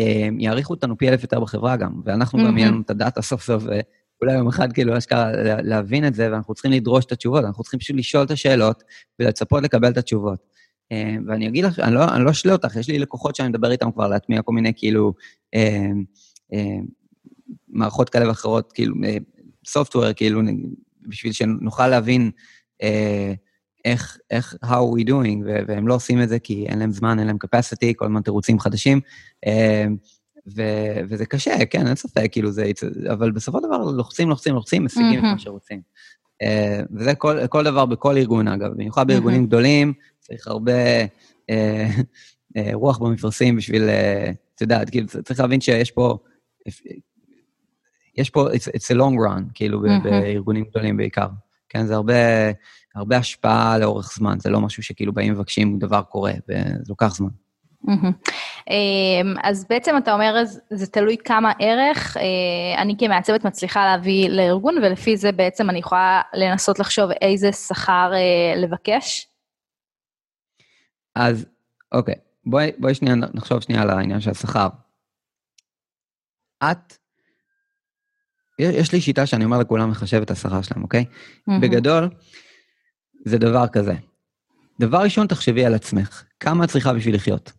uh, 0.01 0.03
יעריכו 0.39 0.73
אותנו 0.73 0.97
פי 0.97 1.09
אלף 1.09 1.23
יותר 1.23 1.39
בחברה 1.39 1.75
גם, 1.75 2.01
ואנחנו 2.05 2.39
mm-hmm. 2.39 2.47
גם 2.47 2.57
יהיה 2.57 2.67
לנו 2.67 2.81
את 2.81 2.89
הדאטה 2.89 3.21
סוף 3.21 3.43
סוף, 3.43 3.63
ואולי 3.63 4.37
יום 4.37 4.47
אחד 4.47 4.73
כאילו 4.73 4.97
אשכרה 4.97 5.31
להבין 5.61 6.07
את 6.07 6.15
זה, 6.15 6.31
ואנחנו 6.31 6.53
צריכים 6.53 6.71
לדרוש 6.71 7.05
את 7.05 7.11
התשובות, 7.11 7.45
אנחנו 7.45 7.63
צריכים 7.63 7.79
פשוט 7.79 7.95
לשאול 7.95 8.23
את 8.23 8.31
השאלות 8.31 8.83
ולצפות 9.19 9.63
לקבל 9.63 9.91
את 9.91 9.97
התשובות. 9.97 10.56
אה, 10.91 11.15
ואני 11.27 11.47
אגיד 11.47 11.63
לך, 11.63 11.79
אני 11.79 11.95
לא, 11.95 12.15
אני 12.15 12.25
לא 12.25 12.31
אשלה 12.31 12.51
אותך, 12.51 12.75
יש 12.75 12.89
לי 12.89 12.99
לקוחות 12.99 13.35
שאני 13.35 13.49
מדבר 13.49 13.71
איתם 13.71 13.91
כבר 13.91 14.07
להטמיע 14.07 14.41
כל 14.41 14.51
מיני 14.51 14.73
כאילו 14.75 15.13
אה, 15.55 15.87
אה, 16.53 16.77
מערכות 17.67 18.09
כאלה 18.09 18.27
ואחרות, 18.27 18.71
כאילו 18.71 18.95
סופטוור, 19.67 20.13
כאילו, 20.13 20.41
בשביל 21.01 21.33
שנוכל 21.33 21.87
להבין 21.87 22.31
איך, 23.85 24.17
איך, 24.31 24.55
how 24.63 24.97
we 24.97 25.07
doing, 25.09 25.43
והם 25.67 25.87
לא 25.87 25.95
עושים 25.95 26.21
את 26.21 26.29
זה 26.29 26.39
כי 26.39 26.65
אין 26.65 26.79
להם 26.79 26.91
זמן, 26.91 27.19
אין 27.19 27.27
להם 27.27 27.37
capacity, 27.45 27.93
כל 27.95 28.05
הזמן 28.05 28.21
תירוצים 28.21 28.59
חדשים. 28.59 28.99
ו- 30.55 31.01
וזה 31.09 31.25
קשה, 31.25 31.65
כן, 31.69 31.87
אין 31.87 31.95
ספק, 31.95 32.27
כאילו 32.31 32.51
זה, 32.51 32.71
אבל 33.13 33.31
בסופו 33.31 33.57
של 33.57 33.67
דבר 33.67 33.77
לוחצים, 33.77 34.29
לוחצים, 34.29 34.55
לוחצים, 34.55 34.85
משיגים 34.85 35.19
mm-hmm. 35.19 35.27
את 35.27 35.31
מה 35.31 35.39
שרוצים. 35.39 35.81
Uh, 36.43 36.85
וזה 36.91 37.15
כל, 37.15 37.47
כל 37.47 37.63
דבר 37.63 37.85
בכל 37.85 38.17
ארגון, 38.17 38.47
אגב, 38.47 38.71
במיוחד 38.71 39.07
בארגונים 39.07 39.43
mm-hmm. 39.43 39.47
גדולים, 39.47 39.93
צריך 40.27 40.47
הרבה 40.47 40.73
אה, 41.49 41.87
אה, 42.57 42.69
רוח 42.73 42.97
במפרשים 42.97 43.55
בשביל, 43.55 43.89
אה, 43.89 44.31
את 44.55 44.61
יודעת, 44.61 44.89
כאילו, 44.89 45.07
צריך 45.07 45.39
להבין 45.39 45.61
שיש 45.61 45.91
פה, 45.91 46.17
יש 48.17 48.29
פה, 48.29 48.47
it's, 48.49 48.67
it's 48.75 48.95
a 48.95 48.97
long 48.97 49.15
run, 49.27 49.43
כאילו, 49.53 49.81
mm-hmm. 49.81 50.03
בארגונים 50.03 50.65
גדולים 50.65 50.97
בעיקר. 50.97 51.27
כן, 51.69 51.85
זה 51.85 51.95
הרבה, 51.95 52.13
הרבה 52.95 53.17
השפעה 53.17 53.77
לאורך 53.77 54.13
זמן, 54.15 54.39
זה 54.39 54.49
לא 54.49 54.61
משהו 54.61 54.83
שכאילו 54.83 55.13
באים 55.13 55.33
ומבקשים, 55.33 55.79
דבר 55.79 56.01
קורה, 56.01 56.33
וזה 56.49 56.89
לוקח 56.89 57.15
זמן. 57.15 57.29
Mm-hmm. 57.87 58.71
אז 59.43 59.65
בעצם 59.69 59.95
אתה 59.97 60.13
אומר, 60.13 60.43
זה 60.69 60.87
תלוי 60.87 61.17
כמה 61.25 61.51
ערך 61.59 62.17
אני 62.77 62.95
כמעצבת 62.99 63.45
מצליחה 63.45 63.85
להביא 63.85 64.29
לארגון, 64.29 64.77
ולפי 64.77 65.17
זה 65.17 65.31
בעצם 65.31 65.69
אני 65.69 65.79
יכולה 65.79 66.21
לנסות 66.33 66.79
לחשוב 66.79 67.09
איזה 67.21 67.51
שכר 67.51 68.11
לבקש? 68.55 69.27
אז 71.17 71.45
אוקיי, 71.91 72.15
בואי, 72.45 72.71
בואי 72.77 72.93
שנייה 72.93 73.15
נחשוב 73.15 73.59
שנייה 73.61 73.81
על 73.81 73.89
העניין 73.89 74.21
של 74.21 74.29
השכר. 74.29 74.67
את, 76.63 76.93
יש 78.59 78.91
לי 78.91 79.01
שיטה 79.01 79.25
שאני 79.25 79.45
אומר 79.45 79.57
לכולם 79.57 79.91
לחשב 79.91 80.21
את 80.21 80.31
השכר 80.31 80.61
שלהם, 80.61 80.83
אוקיי? 80.83 81.05
Mm-hmm. 81.05 81.53
בגדול, 81.61 82.09
זה 83.25 83.37
דבר 83.37 83.67
כזה. 83.67 83.93
דבר 84.79 84.97
ראשון, 84.97 85.27
תחשבי 85.27 85.65
על 85.65 85.73
עצמך, 85.73 86.23
כמה 86.39 86.63
את 86.63 86.69
צריכה 86.69 86.93
בשביל 86.93 87.15
לחיות, 87.15 87.51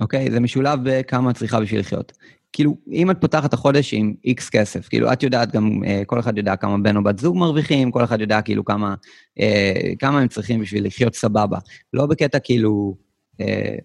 אוקיי? 0.00 0.30
זה 0.30 0.40
משולב 0.40 0.78
בכמה 0.82 1.30
את 1.30 1.36
צריכה 1.36 1.60
בשביל 1.60 1.80
לחיות. 1.80 2.12
כאילו, 2.52 2.76
אם 2.92 3.10
את 3.10 3.16
פותחת 3.20 3.48
את 3.48 3.54
החודש 3.54 3.94
עם 3.94 4.14
איקס 4.24 4.50
כסף, 4.50 4.88
כאילו, 4.88 5.12
את 5.12 5.22
יודעת 5.22 5.52
גם, 5.52 5.84
אה, 5.86 6.02
כל 6.06 6.20
אחד 6.20 6.38
יודע 6.38 6.56
כמה 6.56 6.78
בן 6.78 6.96
או 6.96 7.02
בת 7.02 7.18
זוג 7.18 7.36
מרוויחים, 7.36 7.90
כל 7.90 8.04
אחד 8.04 8.20
יודע 8.20 8.42
כאילו 8.42 8.64
כמה, 8.64 8.94
אה, 9.40 9.92
כמה 9.98 10.20
הם 10.20 10.28
צריכים 10.28 10.60
בשביל 10.60 10.86
לחיות 10.86 11.14
סבבה. 11.14 11.58
לא 11.92 12.06
בקטע 12.06 12.38
כאילו, 12.38 12.96
אה, 13.40 13.76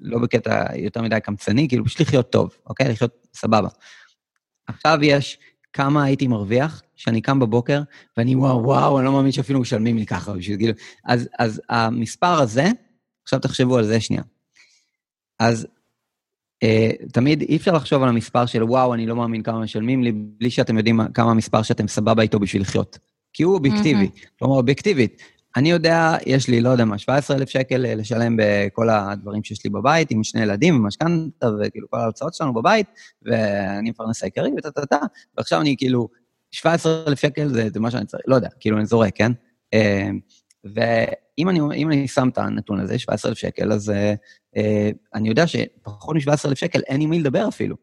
לא 0.00 0.18
בקטע 0.18 0.76
יותר 0.76 1.02
מדי 1.02 1.20
קמצני, 1.22 1.68
כאילו, 1.68 1.84
פשוט 1.84 2.00
לחיות 2.00 2.32
טוב, 2.32 2.56
אוקיי? 2.66 2.88
לחיות 2.88 3.26
סבבה. 3.34 3.68
עכשיו 4.66 4.98
יש 5.02 5.38
כמה 5.72 6.04
הייתי 6.04 6.26
מרוויח, 6.26 6.82
שאני 6.96 7.20
קם 7.20 7.38
בבוקר, 7.38 7.82
ואני 8.16 8.36
וואו, 8.36 8.64
וואו, 8.64 8.98
אני 8.98 9.06
לא 9.06 9.12
מאמין 9.12 9.32
שאפילו 9.32 9.60
משלמים 9.60 9.96
לי 9.96 10.06
ככה 10.06 10.32
בשביל 10.32 10.58
כאילו... 10.58 10.72
אז, 11.04 11.28
אז 11.38 11.60
המספר 11.68 12.40
הזה, 12.40 12.66
עכשיו 13.22 13.40
תחשבו 13.40 13.78
על 13.78 13.84
זה 13.84 14.00
שנייה. 14.00 14.22
אז 15.42 15.66
Uh, 16.64 17.12
תמיד 17.12 17.42
אי 17.42 17.56
אפשר 17.56 17.72
לחשוב 17.72 18.02
על 18.02 18.08
המספר 18.08 18.46
של 18.46 18.62
וואו, 18.62 18.94
אני 18.94 19.06
לא 19.06 19.16
מאמין 19.16 19.42
כמה 19.42 19.60
משלמים 19.60 20.02
לי, 20.02 20.12
בלי 20.12 20.50
שאתם 20.50 20.78
יודעים 20.78 21.00
כמה 21.14 21.30
המספר 21.30 21.62
שאתם 21.62 21.88
סבבה 21.88 22.22
איתו 22.22 22.38
בשביל 22.38 22.62
לחיות. 22.62 22.98
כי 23.32 23.42
הוא 23.42 23.54
אובייקטיבי. 23.54 24.04
Mm-hmm. 24.04 24.38
כלומר, 24.38 24.56
אובייקטיבית. 24.56 25.22
אני 25.56 25.70
יודע, 25.70 26.16
יש 26.26 26.48
לי, 26.48 26.60
לא 26.60 26.68
יודע 26.68 26.84
מה, 26.84 26.98
17,000 26.98 27.48
שקל 27.48 27.86
אה, 27.86 27.94
לשלם 27.94 28.36
בכל 28.38 28.88
הדברים 28.90 29.44
שיש 29.44 29.64
לי 29.64 29.70
בבית, 29.70 30.10
עם 30.10 30.24
שני 30.24 30.42
ילדים, 30.42 30.76
ומשכנתה, 30.76 31.48
וכאילו 31.60 31.90
כל 31.90 31.98
ההוצאות 31.98 32.34
שלנו 32.34 32.54
בבית, 32.54 32.86
ואני 33.22 33.90
מפרנס 33.90 34.22
העיקרי, 34.22 34.50
וטה-טה-טה, 34.58 34.98
ועכשיו 35.36 35.60
אני 35.60 35.76
כאילו, 35.78 36.08
17,000 36.50 37.18
שקל 37.18 37.48
זה, 37.48 37.68
זה 37.74 37.80
מה 37.80 37.90
שאני 37.90 38.06
צריך, 38.06 38.22
לא 38.26 38.34
יודע, 38.34 38.48
כאילו 38.60 38.76
אני 38.76 38.86
זורק, 38.86 39.16
כן? 39.16 39.32
Uh, 39.74 40.68
ואם 41.38 41.48
אני, 41.48 41.84
אני 41.84 42.08
שם 42.08 42.28
את 42.28 42.38
הנתון 42.38 42.80
הזה, 42.80 42.98
17,000 42.98 43.38
שקל, 43.38 43.72
אז 43.72 43.88
uh, 43.88 43.92
uh, 44.56 44.60
אני 45.14 45.28
יודע 45.28 45.46
שפחות 45.46 46.16
מ-17,000 46.16 46.54
שקל 46.54 46.80
אין 46.86 47.00
עם 47.00 47.10
מי 47.10 47.18
לדבר 47.18 47.48
אפילו. 47.48 47.76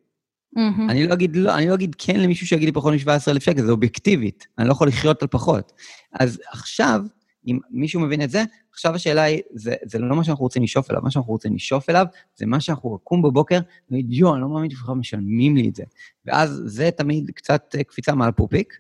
Mm-hmm. 0.58 0.82
אני, 0.90 1.08
לא 1.08 1.14
אגיד, 1.14 1.36
לא, 1.36 1.56
אני 1.56 1.68
לא 1.68 1.74
אגיד 1.74 1.96
כן 1.98 2.20
למישהו 2.20 2.48
שיגיד 2.48 2.66
לי 2.66 2.72
פחות 2.72 2.94
מ-17,000 2.94 3.40
שקל, 3.40 3.66
זה 3.66 3.72
אובייקטיבית, 3.72 4.48
אני 4.58 4.68
לא 4.68 4.72
יכול 4.72 4.88
לחיות 4.88 5.22
על 5.22 5.28
פחות. 5.28 5.72
אז 6.20 6.42
עכשיו, 6.52 7.02
אם 7.48 7.60
מישהו 7.72 8.02
מבין 8.02 8.22
את 8.22 8.30
זה, 8.30 8.44
עכשיו 8.72 8.96
השאלה 8.96 9.22
היא, 9.22 9.42
זה, 9.54 9.76
זה 9.84 10.00
לא 10.00 10.16
מה 10.16 10.24
שאנחנו 10.24 10.44
רוצים 10.44 10.64
לשאוף 10.64 10.92
אליו, 10.92 11.02
מה 11.02 11.12
שאנחנו 11.12 11.34
רוצים 11.34 11.56
לשאוף 11.56 11.90
אליו, 11.90 12.06
זה 12.36 12.46
מה 12.46 12.60
שאנחנו 12.60 12.96
נקום 12.96 13.22
בבוקר, 13.22 13.60
ונגיד, 13.92 14.14
יואו, 14.14 14.34
אני 14.34 14.42
לא 14.42 14.50
מאמין 14.50 14.70
שבכלל 14.70 14.96
משלמים 14.96 15.56
לי 15.56 15.70
את 15.70 15.76
זה. 15.76 15.84
ואז 16.26 16.62
זה 16.66 16.90
תמיד 16.98 17.32
קצת 17.36 17.76
קפיצה 17.88 18.16
מעל 18.16 18.32
פופיק, 18.32 18.74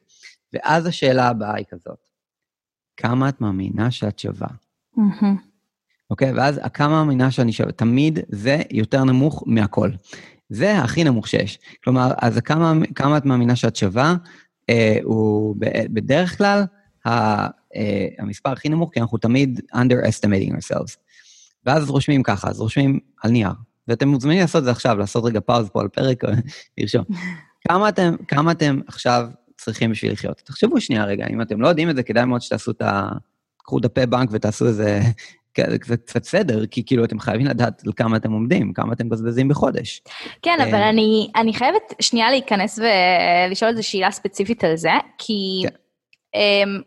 ואז 0.54 0.86
השאלה 0.86 1.28
הבאה 1.28 1.56
היא 1.56 1.66
כזאת, 1.70 2.09
כמה 3.00 3.30
את 3.30 3.42
מאמינה 3.42 3.92
שאת 3.92 4.20
שווה. 4.20 4.48
אוקיי? 6.10 6.32
ואז 6.32 6.60
הכמה 6.64 7.04
מאמינה 7.04 7.32
שאני 7.32 7.52
שווה, 7.52 7.72
תמיד 7.72 8.20
זה 8.30 8.62
יותר 8.72 9.04
נמוך 9.04 9.44
מהכל. 9.46 9.90
זה 10.50 10.80
הכי 10.80 11.04
נמוך 11.04 11.28
שיש. 11.28 11.60
כלומר, 11.84 12.12
אז 12.18 12.38
כמה, 12.38 12.74
כמה 12.96 13.18
את 13.18 13.26
מאמינה 13.26 13.56
שאת 13.56 13.76
שווה, 13.76 14.16
אה, 14.70 14.98
הוא 15.04 15.56
בדרך 15.94 16.38
כלל 16.38 16.64
ה, 17.06 17.10
אה, 17.76 18.08
המספר 18.20 18.52
הכי 18.52 18.70
נמוך, 18.70 18.94
כי 18.94 19.02
אנחנו 19.02 19.18
תמיד 19.18 19.60
underestimating 19.74 20.52
ourselves. 20.52 20.98
ואז 21.66 21.90
רושמים 21.90 22.24
ככה, 22.24 22.50
אז 22.50 22.60
רושמים 22.60 23.00
על 23.24 23.32
נייר. 23.32 23.52
ואתם 23.88 24.08
מוזמנים 24.08 24.40
לעשות 24.40 24.60
את 24.60 24.66
זה 24.66 24.72
עכשיו, 24.72 24.98
לעשות 24.98 25.24
רגע 25.26 25.40
פאוז 25.40 25.70
פה 25.70 25.82
על 25.82 25.88
פרק, 25.88 26.24
לרשום. 26.78 27.04
כמה 27.68 27.90
אתם, 27.90 28.16
כמה 28.28 28.52
אתם 28.52 28.80
עכשיו 28.88 29.28
צריכים 29.72 29.92
בשביל 29.92 30.12
לחיות? 30.12 30.38
תחשבו 30.38 30.82
שנייה 30.82 31.06
רגע, 31.06 31.26
אם 31.30 31.42
אתם 31.42 31.62
לא 31.62 31.68
יודעים 31.68 31.90
את 31.90 31.96
זה, 31.96 32.04
כדאי 32.04 32.26
מאוד 32.26 32.42
שתעשו 32.42 32.72
את 32.72 32.82
ה... 32.82 33.10
קחו 33.58 33.80
דפי 33.80 34.06
בנק 34.06 34.30
ותעשו 34.32 34.68
איזה... 34.68 35.00
זה 35.86 35.98
קצת 35.98 36.24
סדר, 36.24 36.66
כי 36.66 36.86
כאילו 36.86 37.04
אתם 37.04 37.20
חייבים 37.20 37.48
לדעת 37.48 37.82
על 37.86 37.94
כמה 37.96 38.18
אתם 38.18 38.32
עומדים, 38.32 38.74
כמה 38.74 38.94
אתם 38.94 39.06
מבזבזים 39.06 39.48
בחודש. 39.48 40.02
כן, 40.42 40.58
אבל 40.62 40.74
אה, 40.74 40.90
אני, 40.90 41.32
אני 41.36 41.54
חייבת 41.54 41.94
שנייה 42.02 42.32
להיכנס 42.32 42.80
ולשאול 42.80 43.72
איזו 43.72 43.88
שאלה 43.88 44.12
ספציפית 44.12 44.64
על 44.64 44.76
זה, 44.76 44.92
כי 45.18 45.64
כן. 45.64 45.70
um, 46.36 46.84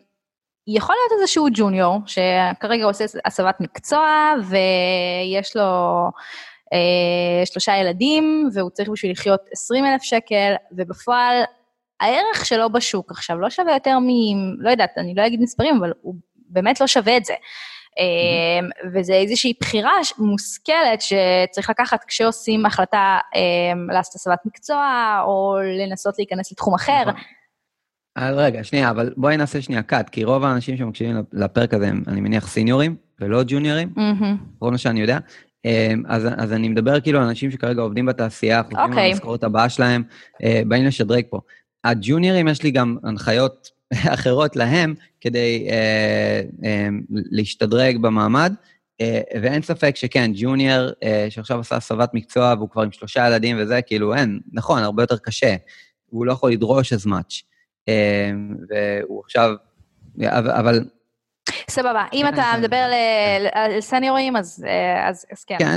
יכול 0.66 0.94
להיות 0.94 1.20
איזשהו 1.20 1.46
ג'וניור, 1.54 1.98
שכרגע 2.06 2.84
עושה 2.84 3.04
הסבת 3.24 3.60
מקצוע, 3.60 4.34
ויש 4.48 5.56
לו 5.56 5.62
uh, 6.74 7.46
שלושה 7.46 7.76
ילדים, 7.76 8.48
והוא 8.54 8.70
צריך 8.70 8.88
בשביל 8.88 9.12
לחיות 9.12 9.40
20 9.52 9.84
אלף 9.84 10.02
שקל, 10.02 10.54
ובפועל 10.72 11.42
הערך 12.02 12.46
שלו 12.46 12.70
בשוק 12.72 13.10
עכשיו 13.10 13.38
לא 13.38 13.50
שווה 13.50 13.72
יותר 13.72 13.98
מ... 13.98 14.08
לא 14.58 14.70
יודעת, 14.70 14.90
אני 14.96 15.14
לא 15.14 15.26
אגיד 15.26 15.40
מספרים, 15.40 15.76
אבל 15.76 15.92
הוא 16.00 16.14
באמת 16.48 16.80
לא 16.80 16.86
שווה 16.86 17.16
את 17.16 17.24
זה. 17.24 17.34
אמ, 17.98 18.68
וזה 18.94 19.12
איזושהי 19.12 19.52
בחירה 19.60 19.92
מושכלת 20.18 21.00
שצריך 21.00 21.70
לקחת 21.70 22.04
כשעושים 22.04 22.66
החלטה 22.66 23.18
אמ, 23.34 23.90
לעשות 23.90 24.14
הסבת 24.14 24.38
מקצוע, 24.46 25.20
או 25.24 25.56
לנסות 25.78 26.14
להיכנס 26.18 26.52
לתחום 26.52 26.74
אחר. 26.74 27.02
נכון. 27.06 27.20
אז 28.16 28.36
רגע, 28.36 28.64
שנייה, 28.64 28.90
אבל 28.90 29.12
בואי 29.16 29.36
נעשה 29.36 29.62
שנייה 29.62 29.82
קאט, 29.82 30.08
כי 30.08 30.24
רוב 30.24 30.44
האנשים 30.44 30.76
שמקשיבים 30.76 31.22
לפרק 31.32 31.74
הזה 31.74 31.88
הם, 31.88 32.02
אני 32.08 32.20
מניח, 32.20 32.48
סיניורים, 32.48 32.96
ולא 33.20 33.42
ג'וניורים, 33.46 33.94
רוב 34.60 34.70
מה 34.70 34.78
שאני 34.78 35.00
יודע. 35.00 35.18
אמ, 35.64 36.02
אז, 36.08 36.28
אז 36.36 36.52
אני 36.52 36.68
מדבר 36.68 37.00
כאילו 37.00 37.18
על 37.18 37.24
אנשים 37.24 37.50
שכרגע 37.50 37.82
עובדים 37.82 38.06
בתעשייה, 38.06 38.62
חושבים 38.62 38.78
okay. 38.78 38.82
על 38.82 38.90
אוקיי. 38.90 39.10
המשכורת 39.10 39.44
הבאה 39.44 39.68
שלהם, 39.68 40.02
אה, 40.42 40.62
באים 40.66 40.84
לשדרג 40.84 41.24
פה. 41.30 41.40
הג'וניורים, 41.84 42.48
יש 42.48 42.62
לי 42.62 42.70
גם 42.70 42.96
הנחיות 43.04 43.70
אחרות 44.14 44.56
להם 44.56 44.94
כדי 45.20 45.68
אה, 45.70 46.40
אה, 46.64 46.88
להשתדרג 47.10 47.98
במעמד, 47.98 48.54
אה, 49.00 49.20
ואין 49.42 49.62
ספק 49.62 49.96
שכן, 49.96 50.30
ג'וניור 50.34 50.88
אה, 51.02 51.26
שעכשיו 51.30 51.60
עשה 51.60 51.76
הסבת 51.76 52.14
מקצוע 52.14 52.54
והוא 52.58 52.70
כבר 52.70 52.82
עם 52.82 52.92
שלושה 52.92 53.26
ילדים 53.26 53.56
וזה, 53.60 53.82
כאילו 53.82 54.14
אין, 54.14 54.40
נכון, 54.52 54.82
הרבה 54.82 55.02
יותר 55.02 55.16
קשה. 55.16 55.54
הוא 56.10 56.26
לא 56.26 56.32
יכול 56.32 56.52
לדרוש 56.52 56.92
as 56.92 57.06
much. 57.06 57.42
אה, 57.88 58.30
והוא 58.68 59.22
עכשיו, 59.24 59.54
אבל 60.30 60.84
סבבה, 61.68 62.05
אם 62.12 62.29
אתה 62.29 62.44
מדבר 62.59 62.90
על 63.53 63.81
סניורים, 63.81 64.37
אז 64.37 64.64
כן. 65.46 65.57
כן, 65.59 65.68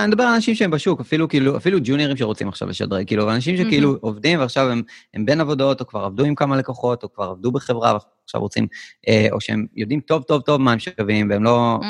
אני 0.00 0.08
מדבר 0.08 0.24
על 0.24 0.34
אנשים 0.34 0.54
שהם 0.54 0.70
בשוק, 0.70 1.00
אפילו 1.00 1.28
כאילו, 1.28 1.56
אפילו 1.56 1.78
ג'וניורים 1.84 2.16
שרוצים 2.16 2.48
עכשיו 2.48 2.68
לשדרג, 2.68 3.06
כאילו, 3.06 3.32
אנשים 3.32 3.56
שכאילו 3.56 3.96
עובדים 4.00 4.38
ועכשיו 4.38 4.70
הם 5.14 5.24
בין 5.24 5.40
עבודות, 5.40 5.80
או 5.80 5.86
כבר 5.86 6.04
עבדו 6.04 6.24
עם 6.24 6.34
כמה 6.34 6.56
לקוחות, 6.56 7.02
או 7.02 7.12
כבר 7.12 7.24
עבדו 7.24 7.52
בחברה, 7.52 7.92
ועכשיו 7.92 8.40
רוצים, 8.40 8.66
אה, 9.08 9.26
או 9.32 9.40
שהם 9.40 9.66
יודעים 9.74 10.00
טוב 10.00 10.22
טוב 10.22 10.42
טוב 10.42 10.60
מה 10.60 10.72
הם 10.72 10.78
שווים, 10.78 11.30
והם 11.30 11.44
לא... 11.44 11.80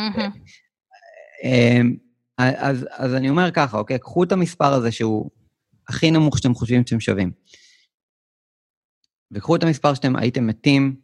אה, 1.45 1.81
אז 2.91 3.15
אני 3.15 3.31
אומר 3.31 3.51
ככה, 3.51 3.79
אוקיי, 3.79 3.99
קחו 3.99 4.25
את 4.25 4.33
המספר 4.33 4.73
הזה 4.73 4.93
שהוא 4.93 5.31
הכי 5.89 6.11
נמוך 6.11 6.39
שאתם 6.39 6.55
חושבים 6.55 6.87
שאתם 6.87 7.01
שווים, 7.01 7.31
וקחו 9.33 9.57
את 9.57 9.63
המספר 9.63 9.95
שאתם 9.95 10.17
הייתם 10.17 10.47
מתים, 10.47 10.97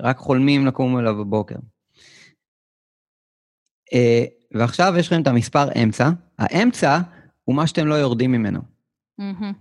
רק 0.00 0.18
חולמים 0.18 0.66
לקום 0.66 0.98
אליו 0.98 1.14
בבוקר. 1.14 1.56
אה, 3.92 4.24
ועכשיו 4.54 4.94
יש 4.98 5.06
לכם 5.06 5.22
את 5.22 5.26
המספר 5.26 5.82
אמצע, 5.82 6.10
האמצע 6.38 7.00
הוא 7.44 7.56
מה 7.56 7.66
שאתם 7.66 7.86
לא 7.86 7.94
יורדים 7.94 8.32
ממנו. 8.32 8.60
Mm-hmm. 9.20 9.54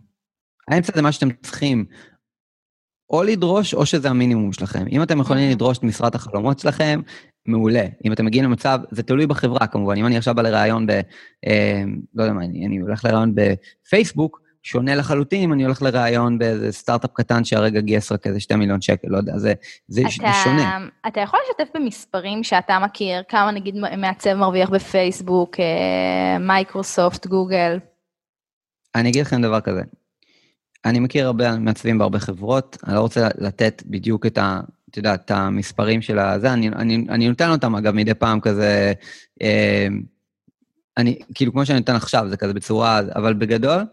האמצע 0.67 0.93
זה 0.95 1.01
מה 1.01 1.11
שאתם 1.11 1.27
צריכים 1.31 1.85
או 3.09 3.23
לדרוש, 3.23 3.73
או 3.73 3.85
שזה 3.85 4.09
המינימום 4.09 4.53
שלכם. 4.53 4.85
אם 4.91 5.03
אתם 5.03 5.19
יכולים. 5.19 5.51
לדרוש 5.51 5.77
את 5.77 5.83
משרת 5.83 6.15
החלומות 6.15 6.59
שלכם, 6.59 7.01
מעולה. 7.45 7.85
אם 8.05 8.13
אתם 8.13 8.25
מגיעים 8.25 8.45
למצב, 8.45 8.79
זה 8.91 9.03
תלוי 9.03 9.27
בחברה 9.27 9.67
כמובן. 9.67 9.97
אם 9.97 10.05
אני 10.05 10.17
עכשיו 10.17 10.35
בא 10.35 10.41
לראיון 10.41 10.87
ב... 10.87 10.91
אה, 11.47 11.83
לא 12.15 12.23
יודע 12.23 12.33
מה, 12.33 12.43
אני, 12.43 12.65
אני 12.65 12.77
הולך 12.77 13.05
לראיון 13.05 13.35
בפייסבוק, 13.35 14.41
שונה 14.63 14.95
לחלוטין 14.95 15.41
אם 15.41 15.53
אני 15.53 15.63
הולך 15.63 15.81
לראיון 15.81 16.37
באיזה 16.37 16.71
סטארט-אפ 16.71 17.09
קטן 17.13 17.43
שהרגע 17.43 17.79
גייס 17.79 18.11
רק 18.11 18.27
איזה 18.27 18.39
שתי 18.39 18.55
מיליון 18.55 18.81
שקל, 18.81 19.07
לא 19.07 19.17
יודע, 19.17 19.37
זה, 19.37 19.53
זה, 19.87 20.01
אתה, 20.01 20.31
שונה. 20.43 20.87
אתה 21.07 21.21
יכול 21.21 21.39
לשתף 21.45 21.71
במספרים 21.75 22.43
שאתה 22.43 22.79
מכיר, 22.79 23.23
כמה 23.27 23.51
נגיד 23.51 23.75
מעצב 23.97 24.33
מרוויח 24.33 24.69
בפייסבוק, 24.69 25.59
אה, 25.59 26.37
מייקרוסופט, 26.39 27.27
גוגל? 27.27 27.79
אני 28.95 29.09
אגיד 29.09 29.25
לכם 29.25 29.41
דבר 29.41 29.61
כזה, 29.61 29.81
אני 30.85 30.99
מכיר 30.99 31.25
הרבה 31.25 31.57
מעצבים 31.57 31.97
בהרבה 31.97 32.19
חברות, 32.19 32.77
אני 32.87 32.95
לא 32.95 32.99
רוצה 32.99 33.27
לתת 33.37 33.83
בדיוק 33.85 34.25
את 34.25 34.37
ה... 34.37 34.61
אתה 34.89 34.99
יודע, 34.99 35.13
את 35.13 35.31
המספרים 35.31 36.01
של 36.01 36.19
הזה, 36.19 36.53
אני, 36.53 36.67
אני, 36.67 37.05
אני 37.09 37.29
נותן 37.29 37.49
אותם, 37.49 37.75
אגב, 37.75 37.93
מדי 37.93 38.13
פעם 38.13 38.39
כזה, 38.39 38.93
אה, 39.41 39.87
אני, 40.97 41.19
כאילו, 41.35 41.51
כמו 41.51 41.65
שאני 41.65 41.79
נותן 41.79 41.95
עכשיו, 41.95 42.25
זה 42.29 42.37
כזה 42.37 42.53
בצורה, 42.53 43.01
אבל 43.15 43.33
בגדול, 43.33 43.83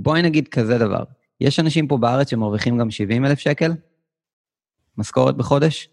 בואי 0.00 0.22
נגיד 0.22 0.48
כזה 0.48 0.78
דבר, 0.78 1.04
יש 1.40 1.60
אנשים 1.60 1.88
פה 1.88 1.96
בארץ 1.96 2.30
שמרוויחים 2.30 2.78
גם 2.78 2.90
70 2.90 3.24
אלף 3.24 3.38
שקל, 3.38 3.72
משכורת 4.96 5.36
בחודש, 5.36 5.88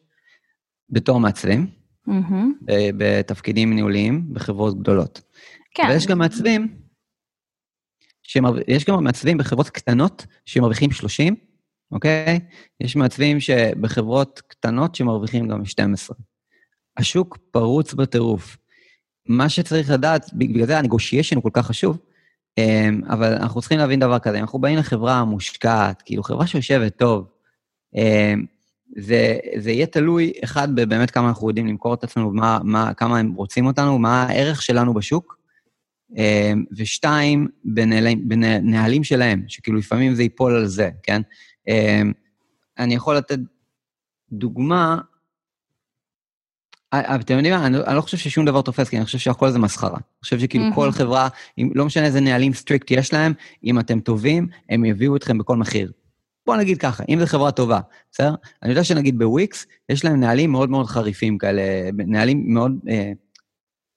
בתור 0.89 1.19
מעצבים, 1.19 1.67
mm-hmm. 2.09 2.63
בתפקידים 2.97 3.73
ניהוליים 3.73 4.33
בחברות 4.33 4.79
גדולות. 4.79 5.21
כן. 5.73 5.83
ויש 5.89 6.07
גם 6.07 6.17
מעצבים, 6.17 6.77
שמרו... 8.23 8.55
יש 8.67 8.85
גם 8.85 9.03
מעצבים 9.03 9.37
בחברות 9.37 9.69
קטנות 9.69 10.25
שמרוויחים 10.45 10.91
30, 10.91 11.35
אוקיי? 11.91 12.39
יש 12.79 12.95
מעצבים 12.95 13.39
שבחברות 13.39 14.41
קטנות 14.47 14.95
שמרוויחים 14.95 15.47
גם 15.47 15.65
12. 15.65 16.17
השוק 16.97 17.37
פרוץ 17.51 17.93
בטירוף. 17.93 18.57
מה 19.27 19.49
שצריך 19.49 19.89
לדעת, 19.89 20.33
בגלל 20.33 20.65
זה 20.65 20.77
הנגושיישן 20.77 21.35
הוא 21.35 21.43
כל 21.43 21.49
כך 21.53 21.65
חשוב, 21.65 21.97
אבל 23.09 23.33
אנחנו 23.33 23.61
צריכים 23.61 23.77
להבין 23.77 23.99
דבר 23.99 24.19
כזה, 24.19 24.39
אנחנו 24.39 24.59
באים 24.59 24.77
לחברה 24.77 25.25
מושקעת, 25.25 26.01
כאילו 26.01 26.23
חברה 26.23 26.47
שיושבת 26.47 26.97
טוב, 26.97 27.27
אמ, 27.95 28.45
זה, 28.97 29.37
זה 29.57 29.71
יהיה 29.71 29.85
תלוי, 29.85 30.33
אחד, 30.43 30.75
באמת 30.75 31.11
כמה 31.11 31.29
אנחנו 31.29 31.49
יודעים 31.49 31.67
למכור 31.67 31.93
את 31.93 32.03
עצמנו, 32.03 32.31
מה, 32.31 32.59
מה, 32.63 32.93
כמה 32.93 33.19
הם 33.19 33.33
רוצים 33.33 33.65
אותנו, 33.65 33.99
מה 33.99 34.23
הערך 34.23 34.61
שלנו 34.61 34.93
בשוק, 34.93 35.37
אמ, 36.17 36.65
ושתיים, 36.77 37.47
בנהלים, 37.65 38.29
בנהלים 38.29 39.03
שלהם, 39.03 39.43
שכאילו 39.47 39.77
לפעמים 39.77 40.15
זה 40.15 40.23
ייפול 40.23 40.55
על 40.55 40.65
זה, 40.65 40.89
כן? 41.03 41.21
אני 42.77 42.95
יכול 42.95 43.15
לתת 43.15 43.39
דוגמה 44.31 44.99
אתם 46.99 47.33
יודעים 47.33 47.53
מה, 47.53 47.65
אני, 47.65 47.77
אני 47.77 47.95
לא 47.95 48.01
חושב 48.01 48.17
ששום 48.17 48.45
דבר 48.45 48.61
תופס, 48.61 48.89
כי 48.89 48.97
אני 48.97 49.05
חושב 49.05 49.17
שהכל 49.17 49.49
זה 49.49 49.59
מסחרה. 49.59 49.97
אני 49.97 50.23
חושב 50.23 50.39
שכאילו 50.39 50.69
mm-hmm. 50.69 50.75
כל 50.75 50.91
חברה, 50.91 51.27
אם, 51.57 51.69
לא 51.75 51.85
משנה 51.85 52.05
איזה 52.05 52.21
נהלים 52.21 52.53
strict 52.53 52.91
יש 52.91 53.13
להם, 53.13 53.33
אם 53.63 53.79
אתם 53.79 53.99
טובים, 53.99 54.47
הם 54.69 54.85
יביאו 54.85 55.15
אתכם 55.15 55.37
בכל 55.37 55.57
מחיר. 55.57 55.91
בוא 56.45 56.55
נגיד 56.55 56.77
ככה, 56.77 57.03
אם 57.09 57.19
זו 57.19 57.25
חברה 57.25 57.51
טובה, 57.51 57.79
בסדר? 58.11 58.35
אני 58.63 58.71
יודע 58.71 58.83
שנגיד 58.83 59.19
בוויקס, 59.19 59.65
יש 59.89 60.05
להם 60.05 60.19
נהלים 60.19 60.51
מאוד 60.51 60.69
מאוד 60.69 60.85
חריפים 60.85 61.37
כאלה, 61.37 61.61
נהלים 61.93 62.43
מאוד, 62.47 62.71
אה, 62.89 63.11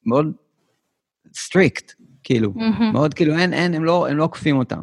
מאוד 0.06 0.32
strict, 1.34 1.92
כאילו, 2.24 2.52
mm-hmm. 2.54 2.92
מאוד 2.92 3.14
כאילו, 3.14 3.38
אין, 3.38 3.52
אין, 3.52 3.74
הם 3.74 3.84
לא, 3.84 4.08
הם 4.08 4.16
לא 4.16 4.24
עוקפים 4.24 4.56
אותם. 4.56 4.82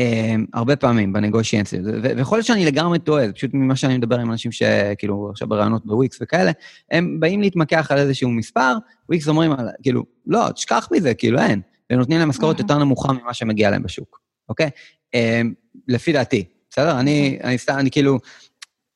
Um, 0.00 0.46
הרבה 0.54 0.76
פעמים 0.76 1.12
בנגושיינסיה, 1.12 1.80
ויכול 2.02 2.38
להיות 2.38 2.46
שאני 2.46 2.66
לגמרי 2.66 2.98
טועה, 2.98 3.26
זה 3.26 3.32
פשוט 3.32 3.50
ממה 3.54 3.76
שאני 3.76 3.98
מדבר 3.98 4.18
עם 4.18 4.30
אנשים 4.30 4.52
שכאילו 4.52 5.30
עכשיו 5.30 5.48
ברעיונות 5.48 5.86
בוויקס 5.86 6.18
וכאלה, 6.22 6.52
הם 6.90 7.20
באים 7.20 7.40
להתמקח 7.40 7.90
על 7.90 7.98
איזשהו 7.98 8.30
מספר, 8.30 8.72
וויקס 9.08 9.28
אומרים, 9.28 9.52
כאילו, 9.82 10.04
לא, 10.26 10.50
תשכח 10.54 10.88
מזה, 10.92 11.14
כאילו 11.14 11.38
אין, 11.38 11.60
ונותנים 11.92 12.18
להם 12.18 12.28
משכורת 12.28 12.58
יותר 12.58 12.78
נמוכה 12.78 13.12
ממה 13.12 13.34
שמגיע 13.34 13.70
להם 13.70 13.82
בשוק, 13.82 14.20
אוקיי? 14.48 14.70
Um, 15.16 15.48
לפי 15.88 16.12
דעתי, 16.12 16.44
בסדר? 16.70 17.00
אני, 17.00 17.38
אני, 17.44 17.56
אני, 17.68 17.78
אני 17.78 17.90
כאילו, 17.90 18.18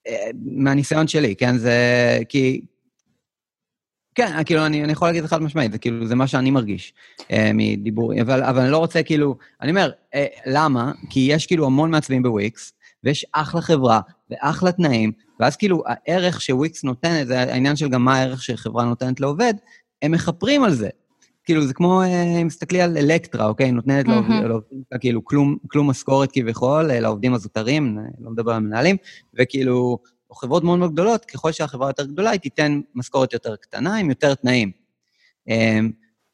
uh, 0.09 0.11
מהניסיון 0.45 1.09
שלי, 1.09 1.37
כן? 1.37 1.57
זה 1.57 1.75
כי, 2.29 2.61
כן, 4.17 4.45
כאילו, 4.45 4.67
אני, 4.67 4.85
אני 4.85 4.93
יכול 4.93 5.09
להגיד 5.09 5.27
חד 5.27 5.43
משמעית, 5.43 5.73
זה 5.73 5.79
כאילו, 5.79 6.07
זה 6.07 6.15
מה 6.15 6.27
שאני 6.27 6.51
מרגיש 6.51 6.95
אה, 7.31 7.51
מדיבור, 7.55 8.21
אבל, 8.21 8.43
אבל 8.43 8.61
אני 8.61 8.71
לא 8.71 8.79
רוצה 8.79 9.03
כאילו, 9.03 9.37
אני 9.63 9.71
אומר, 9.71 9.91
אה, 10.15 10.27
למה? 10.47 10.93
כי 11.11 11.21
יש 11.31 11.47
כאילו 11.47 11.67
המון 11.67 11.91
מעצבים 11.91 12.23
בוויקס, 12.23 12.73
ויש 13.05 13.27
אחלה 13.33 13.61
חברה, 13.61 14.01
ואחלה 14.31 14.73
תנאים, 14.73 15.13
ואז 15.41 15.57
כאילו 15.57 15.83
הערך 15.87 16.41
שוויקס 16.41 16.85
נותנת, 16.85 17.27
זה 17.27 17.41
העניין 17.41 17.77
של 17.77 17.89
גם 17.89 18.05
מה 18.05 18.17
הערך 18.17 18.43
שחברה 18.43 18.85
נותנת 18.85 19.21
לעובד, 19.21 19.55
הם 20.03 20.13
מכפרים 20.13 20.65
על 20.65 20.73
זה. 20.73 20.89
כאילו, 21.45 21.67
זה 21.67 21.75
כמו, 21.75 22.03
אה, 22.03 22.41
אם 22.41 22.47
מסתכלי 22.47 22.81
על 22.81 22.97
אלקטרה, 22.97 23.47
אוקיי? 23.47 23.73
נותנת 23.73 24.09
לעובדים 24.09 24.83
כאילו 25.01 25.25
כלום, 25.25 25.57
כלום 25.69 25.91
משכורת 25.91 26.33
כביכול, 26.33 26.91
אה, 26.91 27.01
לעובדים 27.01 27.35
הזוטרים, 27.35 27.99
לא 28.21 28.31
מדבר 28.31 28.53
על 28.53 28.61
מנהלים, 28.61 28.97
וכאילו, 29.39 29.99
או 30.31 30.35
חברות 30.35 30.65
מאוד 30.65 30.79
מאוד 30.79 30.93
גדולות, 30.93 31.25
ככל 31.25 31.53
שהחברה 31.53 31.89
יותר 31.89 32.07
גדולה, 32.07 32.31
היא 32.31 32.41
תיתן 32.41 32.81
משכורת 32.95 33.33
יותר 33.33 33.57
קטנה 33.57 33.97
עם 33.97 34.09
יותר 34.09 34.35
תנאים. 34.35 34.71
אמ, 35.49 35.91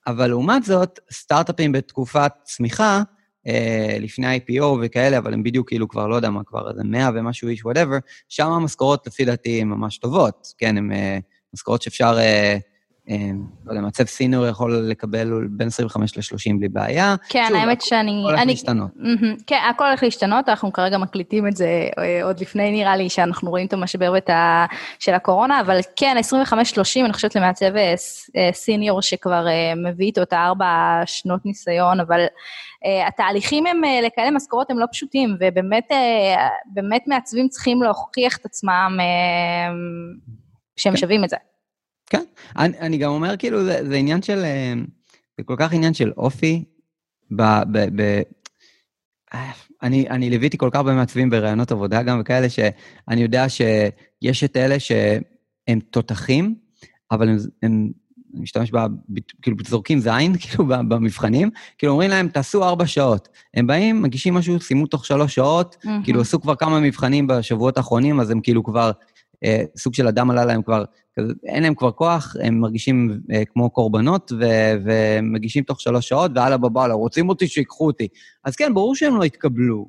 אבל 0.07 0.26
לעומת 0.26 0.64
זאת, 0.64 1.00
סטארט-אפים 1.12 1.72
בתקופת 1.72 2.33
צמיחה, 2.44 3.02
אה, 3.46 3.96
לפני 4.00 4.37
IPO 4.37 4.64
וכאלה, 4.83 5.18
אבל 5.18 5.33
הם 5.33 5.42
בדיוק 5.42 5.68
כאילו 5.68 5.88
כבר, 5.88 6.07
לא 6.07 6.16
יודע 6.16 6.31
מה, 6.31 6.44
כבר 6.44 6.70
איזה 6.70 6.85
100 6.85 7.11
ומשהו 7.14 7.48
איש, 7.48 7.64
וואטאבר, 7.64 7.96
שם 8.28 8.46
המשכורות 8.46 9.07
לפי 9.07 9.24
דעתי 9.24 9.61
הן 9.61 9.68
ממש 9.68 9.98
טובות, 9.98 10.55
כן, 10.59 10.76
הן 10.76 10.90
משכורות 11.55 11.83
שאפשר 11.83 12.18
אמ, 12.20 12.71
לא 13.08 13.70
יודע, 13.70 13.80
מעצב 13.80 14.04
סינור 14.04 14.46
יכול 14.46 14.76
לקבל 14.76 15.46
בין 15.50 15.68
25 15.68 16.16
ל-30 16.16 16.58
בלי 16.58 16.68
בעיה. 16.68 17.14
כן, 17.28 17.44
שוב, 17.48 17.56
האמת 17.56 17.82
שאני... 17.82 18.22
הכל 18.24 18.30
הולך 18.30 18.46
להשתנות. 18.46 18.90
כן, 19.46 19.60
הכל 19.70 19.86
הולך 19.86 20.02
להשתנות, 20.02 20.48
אנחנו 20.48 20.72
כרגע 20.72 20.98
מקליטים 20.98 21.48
את 21.48 21.56
זה 21.56 21.88
אה, 21.98 22.24
עוד 22.24 22.40
לפני, 22.40 22.72
נראה 22.72 22.96
לי, 22.96 23.08
שאנחנו 23.08 23.50
רואים 23.50 23.66
את 23.66 23.72
המשבר. 23.72 24.12
של 24.98 25.14
הקורונה, 25.14 25.60
אבל 25.60 25.78
כן, 25.96 26.16
25-30, 26.52 26.54
אני 27.04 27.12
חושבת 27.12 27.36
למעצב 27.36 27.76
אה, 27.76 27.94
אה, 28.36 28.50
סיניור 28.52 29.02
שכבר 29.02 29.46
מביא 29.76 30.06
איתו 30.06 30.22
את 30.22 30.32
הארבע 30.32 31.00
שנות 31.06 31.46
ניסיון, 31.46 32.00
אבל 32.00 32.24
התהליכים 33.08 33.66
הם, 33.66 33.80
לכאלה 34.02 34.30
משכורות 34.30 34.70
הם 34.70 34.78
לא 34.78 34.86
פשוטים, 34.92 35.36
ובאמת 35.40 35.88
באמת 36.66 37.02
מעצבים 37.06 37.48
צריכים 37.48 37.82
להוכיח 37.82 38.36
את 38.36 38.44
עצמם 38.44 38.98
שהם 40.76 40.92
כן. 40.92 40.98
שווים 40.98 41.24
את 41.24 41.28
זה. 41.28 41.36
כן, 42.12 42.25
אני, 42.59 42.79
אני 42.79 42.98
גם 42.98 43.11
אומר, 43.11 43.37
כאילו, 43.37 43.64
זה, 43.64 43.88
זה 43.88 43.94
עניין 43.94 44.22
של, 44.22 44.38
אה, 44.38 44.75
זה 45.38 45.44
כל 45.44 45.55
כך 45.59 45.72
עניין 45.72 45.94
של 45.94 46.12
אופי. 46.16 46.64
ב, 47.37 47.42
ב, 47.72 48.03
ב, 48.03 48.22
אני, 49.83 50.09
אני 50.11 50.31
ליוויתי 50.31 50.59
כל 50.59 50.68
כך 50.72 50.77
הרבה 50.77 50.94
מעצבים 50.94 51.31
בראיונות 51.31 51.72
עבודה 51.72 52.03
גם 52.03 52.20
וכאלה, 52.20 52.48
שאני 52.48 53.22
יודע 53.22 53.46
שיש 53.48 54.44
את 54.44 54.57
אלה 54.57 54.81
שהם 54.81 55.81
תותחים, 55.90 56.55
אבל 57.11 57.29
הם, 57.29 57.37
הם 57.62 57.90
אני 58.35 58.42
משתמש 58.42 58.72
ב... 58.75 58.79
כאילו, 59.42 59.57
זורקים 59.68 59.98
זין, 59.98 60.37
כאילו, 60.38 60.66
במבחנים, 60.66 61.51
כאילו, 61.79 61.92
אומרים 61.92 62.11
להם, 62.11 62.29
תעשו 62.29 62.64
ארבע 62.64 62.87
שעות. 62.87 63.29
הם 63.55 63.66
באים, 63.66 64.03
מגישים 64.03 64.35
משהו, 64.35 64.61
סיימו 64.61 64.87
תוך 64.87 65.07
שלוש 65.07 65.35
שעות, 65.35 65.77
mm-hmm. 65.85 65.88
כאילו, 66.05 66.20
עשו 66.20 66.40
כבר 66.40 66.55
כמה 66.55 66.81
מבחנים 66.81 67.27
בשבועות 67.27 67.77
האחרונים, 67.77 68.20
אז 68.20 68.31
הם 68.31 68.40
כאילו 68.40 68.64
כבר 68.64 68.90
סוג 69.76 69.94
של 69.94 70.09
אדם 70.09 70.31
עלה 70.31 70.44
להם 70.44 70.62
כבר, 70.62 70.85
אין 71.44 71.62
להם 71.62 71.74
כבר 71.74 71.90
כוח, 71.92 72.37
הם 72.42 72.59
מרגישים 72.59 73.20
אה, 73.33 73.44
כמו 73.44 73.70
קורבנות, 73.70 74.33
ו- 74.40 74.74
ומגישים 74.85 75.64
תוך 75.64 75.81
שלוש 75.81 76.09
שעות, 76.09 76.31
והלאה 76.35 76.57
בבאללה, 76.57 76.94
רוצים 76.94 77.28
אותי, 77.28 77.48
שיקחו 77.48 77.87
אותי. 77.87 78.09
אז 78.44 78.57
כן, 78.57 78.74
ברור 78.74 78.94
שהם 78.94 79.16
לא 79.16 79.24
יתקבלו, 79.24 79.88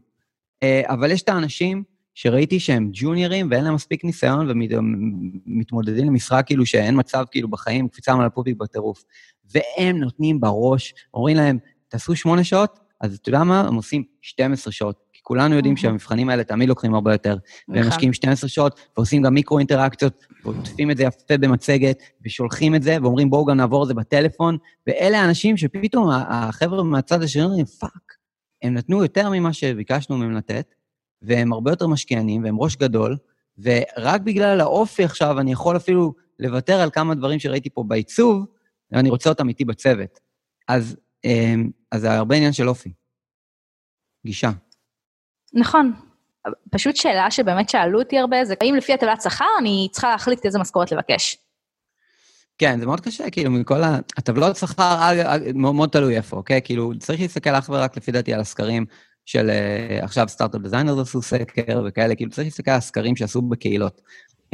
אה, 0.63 0.81
אבל 0.87 1.11
יש 1.11 1.21
את 1.21 1.29
האנשים 1.29 1.83
שראיתי 2.15 2.59
שהם 2.59 2.89
ג'וניורים 2.93 3.47
ואין 3.51 3.63
להם 3.63 3.73
מספיק 3.73 4.03
ניסיון 4.03 4.49
ומתמודדים 4.49 6.07
למשרה 6.07 6.43
כאילו 6.43 6.65
שאין 6.65 6.99
מצב 6.99 7.23
כאילו 7.31 7.47
בחיים, 7.47 7.87
קפיצה 7.87 8.13
על 8.13 8.25
הפופיק 8.25 8.57
בטירוף. 8.57 9.03
והם 9.53 9.97
נותנים 9.97 10.39
בראש, 10.39 10.93
אומרים 11.13 11.37
להם, 11.37 11.57
תעשו 11.87 12.15
שמונה 12.15 12.43
שעות, 12.43 12.79
אז 13.01 13.15
אתה 13.15 13.29
יודע 13.29 13.43
מה? 13.43 13.61
הם 13.61 13.75
עושים 13.75 14.03
12 14.21 14.73
שעות. 14.73 15.12
כולנו 15.23 15.55
יודעים 15.55 15.77
שהמבחנים 15.77 16.29
האלה 16.29 16.43
תמיד 16.43 16.69
לוקחים 16.69 16.93
הרבה 16.93 17.11
יותר, 17.11 17.37
והם. 17.69 17.87
משקיעים 17.87 18.13
12 18.13 18.49
שעות, 18.49 18.79
ועושים 18.97 19.21
גם 19.21 19.33
מיקרו-אינטראקציות, 19.33 20.25
ועוטפים 20.43 20.91
את 20.91 20.97
זה 20.97 21.03
יפה 21.03 21.37
במצגת, 21.37 21.97
ושולחים 22.25 22.75
את 22.75 22.83
זה, 22.83 22.97
ואומרים, 23.01 23.29
בואו 23.29 23.45
גם 23.45 23.57
נעבור 23.57 23.83
את 23.83 23.87
זה 23.87 23.93
בטלפון, 23.93 24.57
ואלה 24.87 25.21
האנשים 25.21 25.57
שפתאום 25.57 26.09
החבר'ה 26.09 26.83
מהצד 26.83 27.23
השני 27.23 27.43
אומרים, 27.43 27.65
fuck, 27.65 28.13
הם 28.61 28.73
נתנו 28.73 29.01
יותר 29.01 29.29
ממה 29.29 29.53
שביקשנו 29.53 30.17
מהם 30.17 30.31
לתת, 30.31 30.75
והם 31.21 31.53
הרבה 31.53 31.71
יותר 31.71 31.87
משקיענים, 31.87 32.43
והם 32.43 32.59
ראש 32.59 32.75
גדול, 32.75 33.17
ורק 33.57 34.21
בגלל 34.21 34.61
האופי 34.61 35.03
עכשיו 35.03 35.39
אני 35.39 35.51
יכול 35.51 35.77
אפילו 35.77 36.13
לוותר 36.39 36.79
על 36.79 36.89
כמה 36.89 37.15
דברים 37.15 37.39
שראיתי 37.39 37.69
פה 37.69 37.83
בעיצוב, 37.87 38.45
ואני 38.91 39.09
רוצה 39.09 39.29
אותם 39.29 39.49
איתי 39.49 39.65
בצוות. 39.65 40.19
אז, 40.67 40.97
אמ, 41.25 41.69
אז 41.91 42.01
זה 42.01 42.11
הרבה 42.11 42.35
עניין 42.35 42.53
של 42.53 42.69
אופי. 42.69 42.93
גישה. 44.25 44.51
נכון. 45.53 45.93
פשוט 46.71 46.95
שאלה 46.95 47.31
שבאמת 47.31 47.69
שאלו 47.69 47.99
אותי 47.99 48.19
הרבה, 48.19 48.45
זה 48.45 48.53
האם 48.61 48.75
לפי 48.75 48.93
הטבלת 48.93 49.21
שכר 49.21 49.45
אני 49.59 49.87
צריכה 49.91 50.09
להחליט 50.09 50.45
איזה 50.45 50.59
משכורת 50.59 50.91
לבקש. 50.91 51.37
כן, 52.57 52.79
זה 52.79 52.85
מאוד 52.85 52.99
קשה, 52.99 53.29
כאילו, 53.29 53.51
מכל 53.51 53.83
ה... 53.83 53.99
הטבלות 54.17 54.55
שכר 54.55 55.09
מאוד, 55.55 55.75
מאוד 55.75 55.89
תלוי 55.89 56.17
איפה, 56.17 56.37
אוקיי? 56.37 56.61
כאילו, 56.63 56.91
צריך 56.99 57.21
להסתכל 57.21 57.49
אך 57.49 57.69
ורק 57.69 57.97
לפי 57.97 58.11
דעתי 58.11 58.33
על 58.33 58.39
הסקרים 58.39 58.85
של 59.25 59.49
uh, 59.49 60.03
עכשיו 60.03 60.27
סטארט-אפ 60.29 60.61
דיזיינר 60.61 61.01
עשו 61.01 61.21
סקר 61.21 61.83
וכאלה, 61.85 62.15
כאילו, 62.15 62.31
צריך 62.31 62.47
להסתכל 62.47 62.71
על 62.71 62.77
הסקרים 62.77 63.15
שעשו 63.15 63.41
בקהילות. 63.41 64.01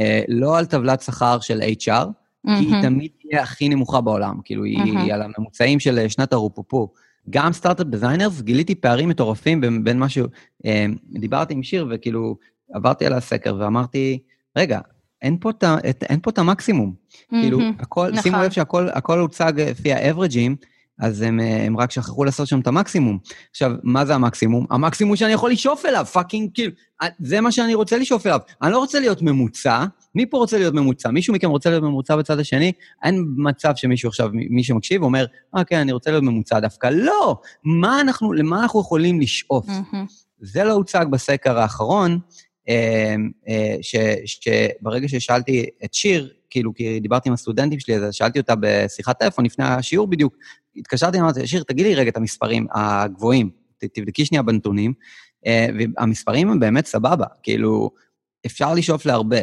Uh, 0.01 0.03
לא 0.27 0.57
על 0.57 0.65
טבלת 0.65 1.01
שכר 1.01 1.39
של 1.39 1.61
HR, 1.61 1.87
mm-hmm. 1.87 2.51
כי 2.59 2.65
היא 2.65 2.81
תמיד 2.81 3.11
תהיה 3.21 3.41
הכי 3.41 3.69
נמוכה 3.69 4.01
בעולם, 4.01 4.39
כאילו, 4.43 4.63
mm-hmm. 4.63 4.99
היא 4.99 5.13
על 5.13 5.21
הממוצעים 5.21 5.79
של 5.79 6.09
שנת 6.09 6.33
הרופופו. 6.33 6.93
גם 7.29 7.53
Startup 7.53 7.87
Designers, 7.87 8.41
גיליתי 8.41 8.75
פערים 8.75 9.09
מטורפים 9.09 9.61
בין, 9.61 9.83
בין 9.83 9.99
משהו, 9.99 10.25
אה, 10.65 10.85
דיברתי 11.11 11.53
עם 11.53 11.63
שיר 11.63 11.87
וכאילו 11.89 12.35
עברתי 12.73 13.05
על 13.05 13.13
הסקר 13.13 13.55
ואמרתי, 13.59 14.19
רגע, 14.57 14.79
אין 15.21 15.37
פה 16.21 16.29
את 16.29 16.37
המקסימום. 16.37 16.93
Mm-hmm, 16.93 17.35
כאילו, 17.41 17.59
הכל, 17.79 18.09
נכון. 18.11 18.21
שימו 18.21 18.37
לב 18.37 18.51
שהכל 18.51 19.19
הוצג 19.19 19.53
לפי 19.61 19.93
ה-average-ים, 19.93 20.55
אז 20.99 21.21
הם, 21.21 21.39
אה, 21.39 21.65
הם 21.65 21.77
רק 21.77 21.91
שכחו 21.91 22.23
לעשות 22.23 22.47
שם 22.47 22.59
את 22.59 22.67
המקסימום. 22.67 23.17
עכשיו, 23.51 23.71
מה 23.83 24.05
זה 24.05 24.15
המקסימום? 24.15 24.65
המקסימום 24.69 25.15
שאני 25.15 25.33
יכול 25.33 25.51
לשאוף 25.51 25.85
אליו, 25.85 26.05
fucking, 26.05 26.49
כאילו, 26.53 26.71
אה, 27.01 27.07
זה 27.19 27.41
מה 27.41 27.51
שאני 27.51 27.73
רוצה 27.73 27.97
לשאוף 27.97 28.25
אליו. 28.25 28.39
אני 28.61 28.71
לא 28.71 28.77
רוצה 28.77 28.99
להיות 28.99 29.21
ממוצע, 29.21 29.85
מי 30.15 30.25
פה 30.25 30.37
רוצה 30.37 30.57
להיות 30.57 30.73
ממוצע? 30.73 31.09
מישהו 31.09 31.33
מכם 31.33 31.49
רוצה 31.49 31.69
להיות 31.69 31.83
ממוצע 31.83 32.15
בצד 32.15 32.39
השני? 32.39 32.71
אין 33.03 33.25
מצב 33.37 33.71
שמישהו 33.75 34.09
עכשיו, 34.09 34.29
מי 34.33 34.63
שמקשיב, 34.63 35.03
אומר, 35.03 35.25
אה, 35.57 35.63
כן, 35.63 35.79
אני 35.79 35.91
רוצה 35.91 36.11
להיות 36.11 36.23
ממוצע 36.23 36.59
דווקא. 36.59 36.87
לא! 36.87 37.37
מה 37.63 38.01
אנחנו, 38.01 38.33
למה 38.33 38.61
אנחנו 38.61 38.81
יכולים 38.81 39.21
לשאוף? 39.21 39.65
זה 40.41 40.63
לא 40.63 40.73
הוצג 40.73 41.05
בסקר 41.11 41.59
האחרון, 41.59 42.19
אה, 42.69 43.15
ש, 43.81 43.95
שברגע 44.25 45.07
ששאלתי 45.07 45.65
את 45.85 45.93
שיר, 45.93 46.29
כאילו, 46.49 46.73
כי 46.73 46.99
דיברתי 46.99 47.29
עם 47.29 47.33
הסטודנטים 47.33 47.79
שלי, 47.79 47.95
אז 47.95 48.13
שאלתי 48.13 48.39
אותה 48.39 48.53
בשיחת 48.59 49.19
טלפון 49.19 49.45
לפני 49.45 49.65
השיעור 49.65 50.07
בדיוק, 50.07 50.35
התקשרתי, 50.79 51.19
אמרתי, 51.19 51.47
שיר, 51.47 51.63
תגידי 51.63 51.95
רגע 51.95 52.09
את 52.09 52.17
המספרים 52.17 52.67
הגבוהים, 52.71 53.49
תבדקי 53.93 54.25
שנייה 54.25 54.43
בנתונים, 54.43 54.93
אה, 55.45 55.67
והמספרים 55.97 56.51
הם 56.51 56.59
באמת 56.59 56.85
סבבה, 56.85 57.25
כאילו, 57.43 57.91
אפשר 58.45 58.73
לשאוף 58.73 59.05
להרבה. 59.05 59.39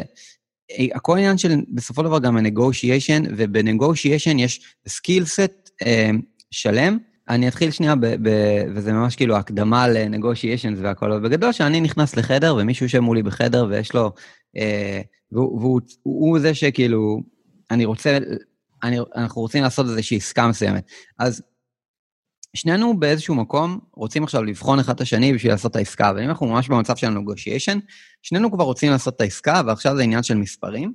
אה, 0.71 0.85
הכל 0.95 1.17
עניין 1.17 1.37
של, 1.37 1.55
בסופו 1.73 2.01
של 2.01 2.07
דבר, 2.07 2.19
גם 2.19 2.37
ה-negotiation, 2.37 3.27
וב-negotiation 3.37 4.37
יש 4.37 4.75
skill 4.87 5.25
set 5.25 5.69
אה, 5.85 6.09
שלם. 6.51 6.97
אני 7.29 7.47
אתחיל 7.47 7.71
שנייה, 7.71 7.95
ב, 7.95 8.05
ב, 8.05 8.29
וזה 8.75 8.93
ממש 8.93 9.15
כאילו 9.15 9.37
הקדמה 9.37 9.87
ל-negotiations 9.87 10.77
והכל, 10.81 11.19
בגדול, 11.19 11.51
שאני 11.51 11.81
נכנס 11.81 12.15
לחדר, 12.15 12.55
ומישהו 12.59 12.85
יושב 12.85 12.99
מולי 12.99 13.23
בחדר, 13.23 13.67
ויש 13.69 13.93
לו... 13.93 14.11
אה, 14.57 15.01
והוא, 15.31 15.61
והוא 15.61 15.81
הוא 16.03 16.39
זה 16.39 16.53
שכאילו, 16.53 17.21
אני 17.71 17.85
רוצה 17.85 18.17
אני, 18.83 18.97
אנחנו 19.15 19.41
רוצים 19.41 19.63
לעשות 19.63 19.85
איזושהי 19.85 20.17
עסקה 20.17 20.47
מסוימת. 20.47 20.87
אז 21.19 21.43
שנינו 22.55 22.99
באיזשהו 22.99 23.35
מקום 23.35 23.79
רוצים 23.93 24.23
עכשיו 24.23 24.43
לבחון 24.43 24.79
אחד 24.79 24.93
את 24.93 25.01
השני 25.01 25.33
בשביל 25.33 25.51
לעשות 25.51 25.71
את 25.71 25.75
העסקה, 25.75 26.11
ואם 26.15 26.29
אנחנו 26.29 26.47
ממש 26.47 26.69
במצב 26.69 26.95
של 26.95 27.09
negotiation, 27.09 27.79
שנינו 28.21 28.51
כבר 28.51 28.63
רוצים 28.63 28.91
לעשות 28.91 29.15
את 29.15 29.21
העסקה, 29.21 29.61
ועכשיו 29.67 29.95
זה 29.95 30.03
עניין 30.03 30.23
של 30.23 30.35
מספרים. 30.35 30.93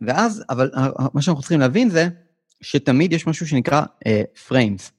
ואז, 0.00 0.44
אבל 0.50 0.70
מה 1.14 1.22
שאנחנו 1.22 1.42
צריכים 1.42 1.60
להבין 1.60 1.90
זה 1.90 2.08
שתמיד 2.60 3.12
יש 3.12 3.26
משהו 3.26 3.46
שנקרא 3.46 3.82
frames. 4.48 4.88
Uh, 4.88 4.92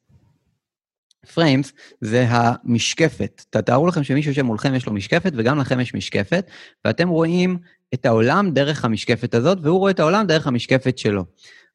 frames 1.33 1.73
זה 2.01 2.25
המשקפת. 2.29 3.45
תתארו 3.49 3.87
לכם 3.87 4.03
שמישהו 4.03 4.31
יושב 4.31 4.41
מולכם 4.41 4.75
יש 4.75 4.85
לו 4.85 4.93
משקפת, 4.93 5.33
וגם 5.37 5.59
לכם 5.59 5.79
יש 5.79 5.93
משקפת, 5.93 6.47
ואתם 6.85 7.09
רואים 7.09 7.57
את 7.95 8.05
העולם 8.05 8.51
דרך 8.51 8.85
המשקפת 8.85 9.35
הזאת, 9.35 9.57
והוא 9.61 9.79
רואה 9.79 9.91
את 9.91 9.99
העולם 9.99 10.27
דרך 10.27 10.47
המשקפת 10.47 10.97
שלו. 10.97 11.25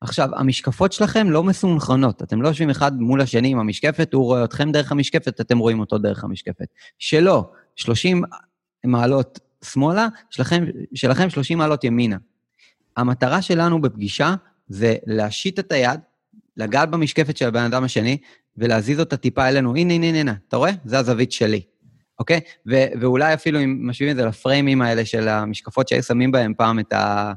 עכשיו, 0.00 0.28
המשקפות 0.36 0.92
שלכם 0.92 1.30
לא 1.30 1.44
מסונכרנות, 1.44 2.22
אתם 2.22 2.42
לא 2.42 2.48
יושבים 2.48 2.70
אחד 2.70 3.00
מול 3.00 3.20
השני 3.20 3.48
עם 3.48 3.58
המשקפת, 3.58 4.14
הוא 4.14 4.24
רואה 4.24 4.44
אתכם 4.44 4.72
דרך 4.72 4.92
המשקפת, 4.92 5.40
אתם 5.40 5.58
רואים 5.58 5.80
אותו 5.80 5.98
דרך 5.98 6.24
המשקפת. 6.24 6.66
שלא, 6.98 7.50
30 7.76 8.22
מעלות 8.84 9.38
שמאלה, 9.64 10.08
שלכם, 10.30 10.64
שלכם 10.94 11.30
30 11.30 11.58
מעלות 11.58 11.84
ימינה. 11.84 12.16
המטרה 12.96 13.42
שלנו 13.42 13.80
בפגישה 13.80 14.34
זה 14.68 14.96
להשיט 15.06 15.58
את 15.58 15.72
היד, 15.72 16.00
לגעת 16.56 16.90
במשקפת 16.90 17.36
של 17.36 17.48
הבן 17.48 17.64
אדם 17.64 17.84
השני, 17.84 18.16
ולהזיז 18.56 19.00
אותה 19.00 19.16
טיפה 19.16 19.48
אלינו. 19.48 19.76
הנה, 19.76 19.94
הנה, 19.94 20.06
הנה, 20.06 20.34
אתה 20.48 20.56
רואה? 20.56 20.70
זה 20.84 20.98
הזווית 20.98 21.32
שלי. 21.32 21.62
אוקיי? 22.20 22.40
ו- 22.70 23.00
ואולי 23.00 23.34
אפילו 23.34 23.60
אם 23.60 23.88
משווים 23.88 24.10
את 24.10 24.16
זה 24.16 24.24
לפריימים 24.24 24.82
האלה 24.82 25.04
של 25.04 25.28
המשקפות 25.28 25.88
שהיו 25.88 26.02
שמים 26.02 26.32
בהם 26.32 26.54
פעם 26.54 26.78
את, 26.78 26.92
ה- 26.92 27.32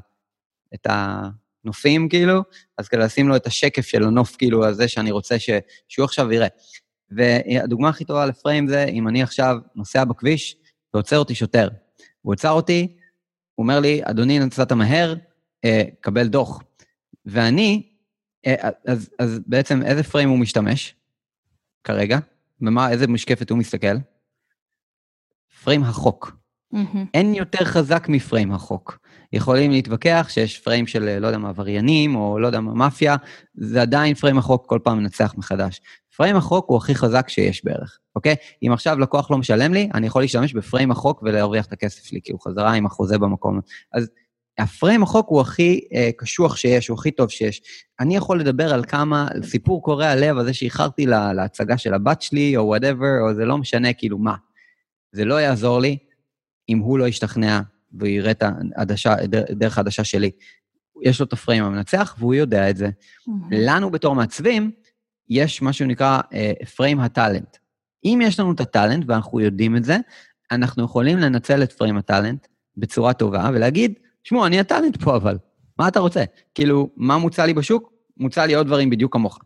את 0.74 0.86
הנופים, 0.90 2.08
כאילו, 2.08 2.42
אז 2.78 2.88
כדי 2.88 3.00
לשים 3.00 3.28
לו 3.28 3.36
את 3.36 3.46
השקף 3.46 3.86
של 3.86 4.04
הנוף, 4.04 4.36
כאילו, 4.36 4.66
הזה 4.66 4.88
שאני 4.88 5.10
רוצה 5.10 5.38
ש- 5.38 5.50
שהוא 5.88 6.04
עכשיו 6.04 6.32
יראה. 6.32 6.48
והדוגמה 7.10 7.88
הכי 7.88 8.04
טובה 8.04 8.26
לפריים 8.26 8.68
זה, 8.68 8.84
אם 8.84 9.08
אני 9.08 9.22
עכשיו 9.22 9.56
נוסע 9.74 10.04
בכביש 10.04 10.56
ועוצר 10.94 11.18
אותי 11.18 11.34
שוטר. 11.34 11.68
הוא 12.22 12.32
עצר 12.32 12.50
אותי, 12.50 12.96
הוא 13.54 13.64
אומר 13.64 13.80
לי, 13.80 14.00
אדוני, 14.02 14.38
נסעת 14.38 14.72
מהר, 14.72 15.14
אה, 15.64 15.82
קבל 16.00 16.26
דוח. 16.26 16.62
ואני, 17.26 17.82
אה, 18.46 18.68
אז, 18.86 19.10
אז 19.18 19.40
בעצם 19.46 19.82
איזה 19.82 20.02
פריים 20.02 20.28
הוא 20.28 20.38
משתמש 20.38 20.94
כרגע? 21.84 22.18
ומה, 22.60 22.90
איזה 22.90 23.06
משקפת 23.06 23.50
הוא 23.50 23.58
מסתכל? 23.58 23.96
פריים 25.64 25.82
החוק. 25.82 26.36
Mm-hmm. 26.74 26.98
אין 27.14 27.34
יותר 27.34 27.64
חזק 27.64 28.06
מ-frame 28.08 28.52
החוק. 28.52 28.98
יכולים 29.32 29.70
להתווכח 29.70 30.26
שיש 30.30 30.58
frame 30.58 30.86
של, 30.86 31.18
לא 31.18 31.26
יודע 31.26 31.38
מה, 31.38 31.48
עבריינים, 31.48 32.16
או 32.16 32.38
לא 32.38 32.46
יודע 32.46 32.60
מה, 32.60 32.74
מאפיה, 32.74 33.16
זה 33.54 33.82
עדיין 33.82 34.14
frame 34.14 34.38
החוק 34.38 34.66
כל 34.68 34.78
פעם 34.84 34.98
מנצח 34.98 35.34
מחדש. 35.36 35.80
frame 36.16 36.36
החוק 36.36 36.68
הוא 36.68 36.76
הכי 36.76 36.94
חזק 36.94 37.28
שיש 37.28 37.64
בערך, 37.64 37.98
אוקיי? 38.16 38.34
אם 38.62 38.72
עכשיו 38.72 38.98
לקוח 38.98 39.30
לא 39.30 39.38
משלם 39.38 39.74
לי, 39.74 39.88
אני 39.94 40.06
יכול 40.06 40.22
להשתמש 40.22 40.54
ב-frame 40.54 40.90
החוק 40.90 41.22
ולהרוויח 41.22 41.66
את 41.66 41.72
הכסף 41.72 42.04
שלי, 42.04 42.20
כי 42.24 42.32
הוא 42.32 42.40
חזרה 42.40 42.72
עם 42.72 42.86
החוזה 42.86 43.18
במקום. 43.18 43.60
אז 43.92 44.10
ה-frame 44.58 45.02
החוק 45.02 45.28
הוא 45.28 45.40
הכי 45.40 45.80
אה, 45.94 46.10
קשוח 46.16 46.56
שיש, 46.56 46.88
הוא 46.88 46.98
הכי 46.98 47.10
טוב 47.10 47.30
שיש. 47.30 47.62
אני 48.00 48.16
יכול 48.16 48.40
לדבר 48.40 48.74
על 48.74 48.84
כמה, 48.84 49.28
סיפור 49.42 49.82
קורע 49.82 50.14
לב 50.14 50.38
על 50.38 50.44
זה 50.44 50.54
שאיחרתי 50.54 51.06
לה, 51.06 51.32
להצגה 51.32 51.78
של 51.78 51.94
הבת 51.94 52.22
שלי, 52.22 52.56
או 52.56 52.66
whatever, 52.66 53.20
או 53.20 53.34
זה 53.34 53.44
לא 53.44 53.58
משנה, 53.58 53.92
כאילו, 53.92 54.18
מה. 54.18 54.34
זה 55.14 55.24
לא 55.24 55.34
יעזור 55.40 55.80
לי 55.80 55.98
אם 56.68 56.78
הוא 56.78 56.98
לא 56.98 57.08
ישתכנע 57.08 57.60
ויראה 57.92 58.30
את 58.30 58.42
העדשה, 58.76 59.14
דרך 59.50 59.78
העדשה 59.78 60.04
שלי. 60.04 60.30
יש 61.02 61.20
לו 61.20 61.26
את 61.26 61.32
הפריים 61.32 61.64
המנצח, 61.64 62.16
והוא 62.18 62.34
יודע 62.34 62.70
את 62.70 62.76
זה. 62.76 62.86
Mm-hmm. 62.86 63.30
לנו 63.50 63.90
בתור 63.90 64.14
מעצבים, 64.14 64.70
יש 65.28 65.62
מה 65.62 65.72
שנקרא 65.72 66.20
פריים 66.76 67.00
uh, 67.00 67.02
הטאלנט. 67.02 67.56
אם 68.04 68.20
יש 68.22 68.40
לנו 68.40 68.52
את 68.52 68.60
הטאלנט, 68.60 69.04
ואנחנו 69.08 69.40
יודעים 69.40 69.76
את 69.76 69.84
זה, 69.84 69.96
אנחנו 70.50 70.84
יכולים 70.84 71.18
לנצל 71.18 71.62
את 71.62 71.72
פריים 71.72 71.96
הטאלנט 71.96 72.46
בצורה 72.76 73.12
טובה 73.12 73.50
ולהגיד, 73.54 73.94
שמעו, 74.24 74.46
אני 74.46 74.60
הטאלנט 74.60 75.02
פה 75.02 75.16
אבל, 75.16 75.38
מה 75.78 75.88
אתה 75.88 76.00
רוצה? 76.00 76.24
כאילו, 76.54 76.90
מה 76.96 77.18
מוצע 77.18 77.46
לי 77.46 77.54
בשוק? 77.54 77.92
מוצע 78.16 78.46
לי 78.46 78.54
עוד 78.54 78.66
דברים 78.66 78.90
בדיוק 78.90 79.12
כמוך. 79.12 79.38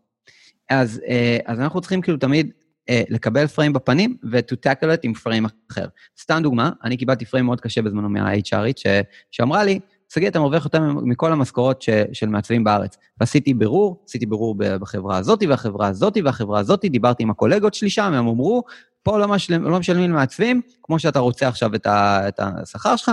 אז, 0.71 1.01
uh, 1.05 1.43
אז 1.47 1.61
אנחנו 1.61 1.81
צריכים 1.81 2.01
כאילו 2.01 2.19
תמיד 2.19 2.51
לקבל 2.89 3.47
פריים 3.47 3.73
בפנים 3.73 4.17
ו-to 4.33 4.55
tackle 4.67 4.87
it 4.95 5.01
עם 5.03 5.15
פריים 5.15 5.47
אחר. 5.73 5.87
סתם 6.21 6.41
דוגמה, 6.43 6.71
אני 6.85 6.97
קיבלתי 6.97 7.25
פריים 7.25 7.47
מאוד 7.47 7.61
קשה 7.61 7.83
בזמנו 7.83 8.09
מה-HRית, 8.09 8.83
שאמרה 9.31 9.65
לי, 9.65 9.81
שגיא, 10.09 10.29
אתה 10.29 10.41
מרוויח 10.41 10.65
יותר 10.65 10.81
מכל 11.03 11.33
המשכורות 11.33 11.85
של 12.13 12.29
מעצבים 12.29 12.65
בארץ. 12.65 12.97
ועשיתי 13.21 13.55
בירור, 13.55 14.05
עשיתי 14.09 14.27
בירור 14.27 14.55
בחברה 14.59 15.17
הזאת 15.17 15.43
והחברה 15.49 15.89
הזאת 15.89 16.17
והחברה 16.25 16.61
הזאת, 16.61 16.85
דיברתי 16.85 17.23
עם 17.23 17.31
הקולגות 17.31 17.75
שלי 17.75 17.91
שם, 17.91 18.03
הם 18.03 18.29
אמרו, 18.29 18.63
פה 19.03 19.19
לא, 19.19 19.29
משל, 19.29 19.59
לא 19.59 19.79
משלמים 19.79 20.11
למעצבים, 20.11 20.61
כמו 20.83 20.99
שאתה 20.99 21.19
רוצה 21.19 21.49
עכשיו 21.49 21.75
את, 21.75 21.87
ה, 21.87 22.29
את 22.29 22.41
השכר 22.41 22.97
שלך. 22.97 23.11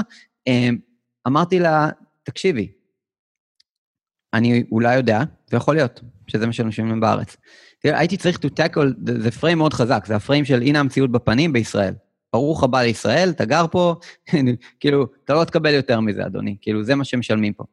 אמ, 0.48 0.78
אמרתי 1.28 1.60
לה, 1.60 1.90
תקשיבי, 2.24 2.72
אני 4.34 4.64
אולי 4.72 4.96
יודע, 4.96 5.22
ויכול 5.52 5.76
להיות 5.76 6.02
שזה 6.28 6.48
מה 6.48 6.54
שמשלמים 6.54 7.00
בארץ. 7.00 7.38
הייתי 7.94 8.18
צריך 8.18 8.38
to 8.38 8.48
tackle, 8.60 9.12
זה 9.22 9.32
פריים 9.32 9.58
מאוד 9.58 9.74
חזק, 9.74 10.06
זה 10.08 10.16
הפריים 10.16 10.46
של 10.46 10.62
הנה 10.62 10.80
המציאות 10.80 11.12
בפנים 11.12 11.54
בישראל. 11.54 11.94
ברוך 12.34 12.64
הבא 12.64 12.82
לישראל, 12.82 13.30
אתה 13.30 13.46
גר 13.46 13.66
פה, 13.72 13.96
כאילו, 14.80 15.08
אתה 15.26 15.34
לא 15.34 15.44
תקבל 15.44 15.74
יותר 15.74 16.00
מזה, 16.00 16.26
אדוני, 16.26 16.58
כאילו, 16.62 16.84
זה 16.84 16.96
מה 16.96 17.04
שמשלמים 17.04 17.54
פה. 17.54 17.64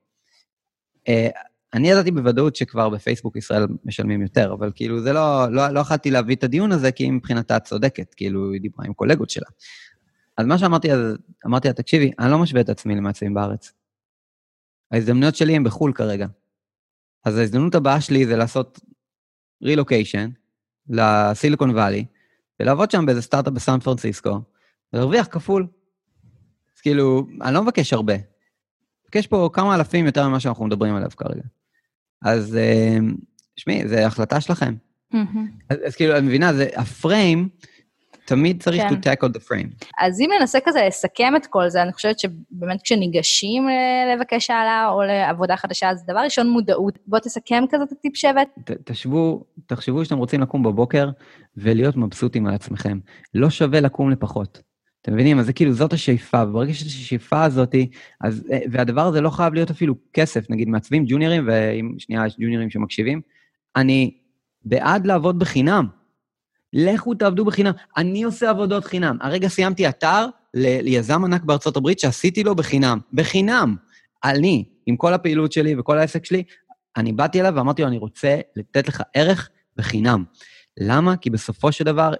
Uh, 1.09 1.33
אני 1.75 1.90
ידעתי 1.90 2.11
בוודאות 2.11 2.57
שכבר 2.57 2.88
בפייסבוק 2.88 3.37
ישראל 3.37 3.66
משלמים 3.85 4.22
יותר, 4.22 4.53
אבל 4.53 4.72
כאילו, 4.75 5.01
זה 5.01 5.12
לא, 5.12 5.53
לא, 5.53 5.68
לא 5.68 5.81
יכלתי 5.81 6.11
להביא 6.11 6.37
את 6.37 6.44
הדיון 6.44 6.72
הזה, 6.72 6.92
כי 6.92 7.11
מבחינתה 7.11 7.57
את 7.57 7.64
צודקת, 7.64 8.14
כאילו, 8.14 8.53
היא 8.53 8.61
דיברה 8.61 8.87
עם 8.87 8.92
קולגות 8.92 9.31
שלה. 9.31 9.46
אז 10.38 10.46
מה 10.46 10.59
שאמרתי, 10.59 10.92
אז 10.92 11.16
אמרתי 11.46 11.68
לה, 11.68 11.75
תקשיבי, 11.75 12.11
אני 12.18 12.31
לא 12.31 12.38
משווה 12.38 12.61
את 12.61 12.68
עצמי 12.68 12.96
למעצבים 12.96 13.35
בארץ. 13.35 13.72
ההזדמנויות 14.92 15.37
שלי 15.37 15.57
הן 15.57 15.64
בחו"ל 15.64 15.92
כרגע. 15.92 16.27
אז 17.25 17.38
ההזדמנות 17.38 17.75
הבאה 17.75 18.01
שלי 18.01 18.27
זה 18.27 18.37
לעשות 18.37 18.81
רילוקיישן 19.62 20.31
לסיליקון 20.88 21.70
וואלי, 21.70 22.05
ולעבוד 22.61 22.90
שם 22.90 23.07
באיזה 23.07 23.22
סטארט-אפ 23.22 23.53
בסן 23.53 23.81
פרנסיסקו, 23.81 24.40
ולהרוויח 24.92 25.27
כפול. 25.31 25.66
אז 26.77 26.81
כאילו, 26.81 27.27
אני 27.42 27.55
לא 27.55 27.62
מבקש 27.62 27.92
הרבה. 27.92 28.14
מבקש 29.05 29.27
פה 29.27 29.51
כמה 29.53 29.75
אלפים 29.75 30.07
יותר 30.07 30.29
ממה 30.29 30.40
שאנחנו 30.40 30.66
מדברים 30.66 30.94
עליו 30.94 31.11
כרגע. 31.16 31.42
אז 32.22 32.57
אה, 32.57 32.96
שמעי, 33.57 33.88
זו 33.88 33.96
החלטה 33.96 34.40
שלכם. 34.40 34.75
Mm-hmm. 35.14 35.16
אז, 35.70 35.79
אז 35.87 35.96
כאילו, 35.96 36.18
את 36.18 36.22
מבינה, 36.22 36.53
זה 36.53 36.68
הפריים, 36.77 37.48
תמיד 38.33 38.62
צריך 38.62 38.83
כן. 38.83 38.88
to 38.88 38.97
tackle 38.97 39.29
the 39.29 39.40
frame. 39.40 39.87
אז 39.99 40.21
אם 40.21 40.31
ננסה 40.40 40.59
כזה 40.64 40.85
לסכם 40.87 41.37
את 41.37 41.47
כל 41.47 41.68
זה, 41.68 41.83
אני 41.83 41.92
חושבת 41.92 42.18
שבאמת 42.18 42.83
כשניגשים 42.83 43.68
לבקש 44.14 44.51
העלה 44.51 44.88
או 44.88 45.03
לעבודה 45.03 45.57
חדשה, 45.57 45.90
אז 45.90 46.05
דבר 46.07 46.21
ראשון 46.21 46.49
מודעות. 46.49 46.99
בוא 47.07 47.18
תסכם 47.18 47.64
כזה 47.71 47.85
את 47.85 47.92
הטיפ 47.92 48.16
שבט. 48.16 48.49
ת, 48.64 48.71
תשבו, 48.85 49.45
תחשבו 49.66 50.05
שאתם 50.05 50.18
רוצים 50.18 50.40
לקום 50.40 50.62
בבוקר 50.62 51.11
ולהיות 51.57 51.97
מבסוטים 51.97 52.47
על 52.47 52.55
עצמכם. 52.55 52.99
לא 53.35 53.51
שווה 53.51 53.81
לקום 53.81 54.11
לפחות. 54.11 54.62
אתם 55.03 55.12
מבינים? 55.12 55.38
אז 55.38 55.47
זה 55.47 55.53
כאילו, 55.53 55.73
זאת 55.73 55.92
השאיפה, 55.92 56.42
וברגע 56.49 56.75
שיש 56.75 56.87
השאיפה 56.87 57.45
הזאת, 57.45 57.75
אז, 58.21 58.45
אה, 58.53 58.59
והדבר 58.71 59.07
הזה 59.07 59.21
לא 59.21 59.31
חייב 59.31 59.55
להיות 59.55 59.71
אפילו 59.71 59.95
כסף, 60.12 60.51
נגיד 60.51 60.68
מעצבים 60.68 61.05
ג'וניורים, 61.09 61.45
ואם 61.47 61.95
שנייה 61.99 62.27
יש 62.27 62.37
ג'וניורים 62.40 62.71
שמקשיבים, 62.71 63.21
אני 63.77 64.14
בעד 64.64 65.07
לעבוד 65.07 65.38
בחינם. 65.38 66.02
לכו 66.72 67.14
תעבדו 67.14 67.44
בחינם. 67.44 67.72
אני 67.96 68.22
עושה 68.22 68.50
עבודות 68.50 68.85
חינם. 68.85 69.18
הרגע 69.20 69.48
סיימתי 69.48 69.88
אתר 69.88 70.26
ליזם 70.54 71.24
ענק 71.24 71.42
בארצות 71.42 71.76
הברית 71.76 71.98
שעשיתי 71.98 72.44
לו 72.44 72.54
בחינם. 72.54 72.98
בחינם. 73.12 73.76
אני, 74.24 74.64
עם 74.87 74.96
כל 74.96 75.14
הפעילות 75.14 75.52
שלי 75.52 75.74
וכל 75.78 75.98
העסק 75.98 76.24
שלי, 76.24 76.42
אני 76.96 77.12
באתי 77.12 77.40
אליו 77.40 77.52
ואמרתי 77.56 77.82
לו, 77.82 77.88
אני 77.88 77.98
רוצה 77.98 78.40
לתת 78.56 78.88
לך 78.88 79.02
ערך 79.14 79.50
בחינם. 79.76 80.24
למה? 80.80 81.16
כי 81.16 81.30
בסופו 81.30 81.72
של 81.72 81.85
דבר, 81.85 82.12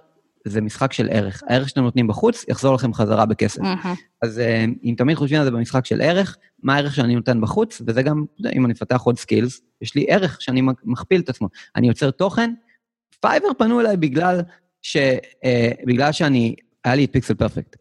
זה 0.47 0.61
משחק 0.61 0.93
של 0.93 1.09
ערך. 1.11 1.43
הערך 1.47 1.69
שאתם 1.69 1.81
נותנים 1.81 2.07
בחוץ 2.07 2.45
יחזור 2.47 2.75
לכם 2.75 2.93
חזרה 2.93 3.25
בכסף. 3.25 3.61
Mm-hmm. 3.61 3.87
אז 4.21 4.39
אה, 4.39 4.65
אם 4.83 4.95
תמיד 4.97 5.17
חושבים 5.17 5.39
על 5.39 5.45
זה 5.45 5.51
במשחק 5.51 5.85
של 5.85 6.01
ערך, 6.01 6.37
מה 6.63 6.75
הערך 6.75 6.95
שאני 6.95 7.15
נותן 7.15 7.41
בחוץ, 7.41 7.81
וזה 7.87 8.01
גם, 8.01 8.25
אם 8.55 8.65
אני 8.65 8.73
אפתח 8.73 9.01
עוד 9.01 9.17
skills, 9.17 9.61
יש 9.81 9.95
לי 9.95 10.05
ערך 10.09 10.41
שאני 10.41 10.61
מכפיל 10.83 11.21
את 11.21 11.29
עצמו. 11.29 11.49
אני 11.75 11.87
יוצר 11.87 12.11
תוכן 12.11 12.53
פייבר 13.23 13.47
פנו 13.57 13.79
אליי 13.79 13.97
בגלל, 13.97 14.41
ש, 14.81 14.97
אה, 15.43 15.71
בגלל 15.85 16.11
שאני, 16.11 16.55
היה 16.83 16.95
לי 16.95 17.05
את 17.05 17.11
Pixel 17.11 17.33
Perfect. 17.33 17.75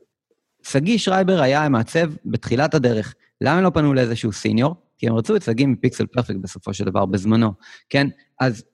שגיא 0.62 0.98
שרייבר 0.98 1.40
היה 1.40 1.68
מעצב 1.68 2.11
בתחילת 2.24 2.74
הדרך. 2.74 3.14
למה 3.40 3.59
הם 3.59 3.64
לא 3.64 3.70
פנו 3.70 3.94
לאיזשהו 3.94 4.33
senior? 4.33 4.75
כי 4.98 5.09
הם 5.09 5.14
רצו 5.14 5.37
את 5.37 5.42
שגיא 5.42 5.66
מ 5.66 5.73
Pixel 5.73 6.07
Perfect 6.07 6.37
בסופו 6.40 6.74
של 6.74 6.85
דבר, 6.85 7.07
בזמנו, 7.07 7.52
כן? 7.88 8.07
אז 8.40 8.64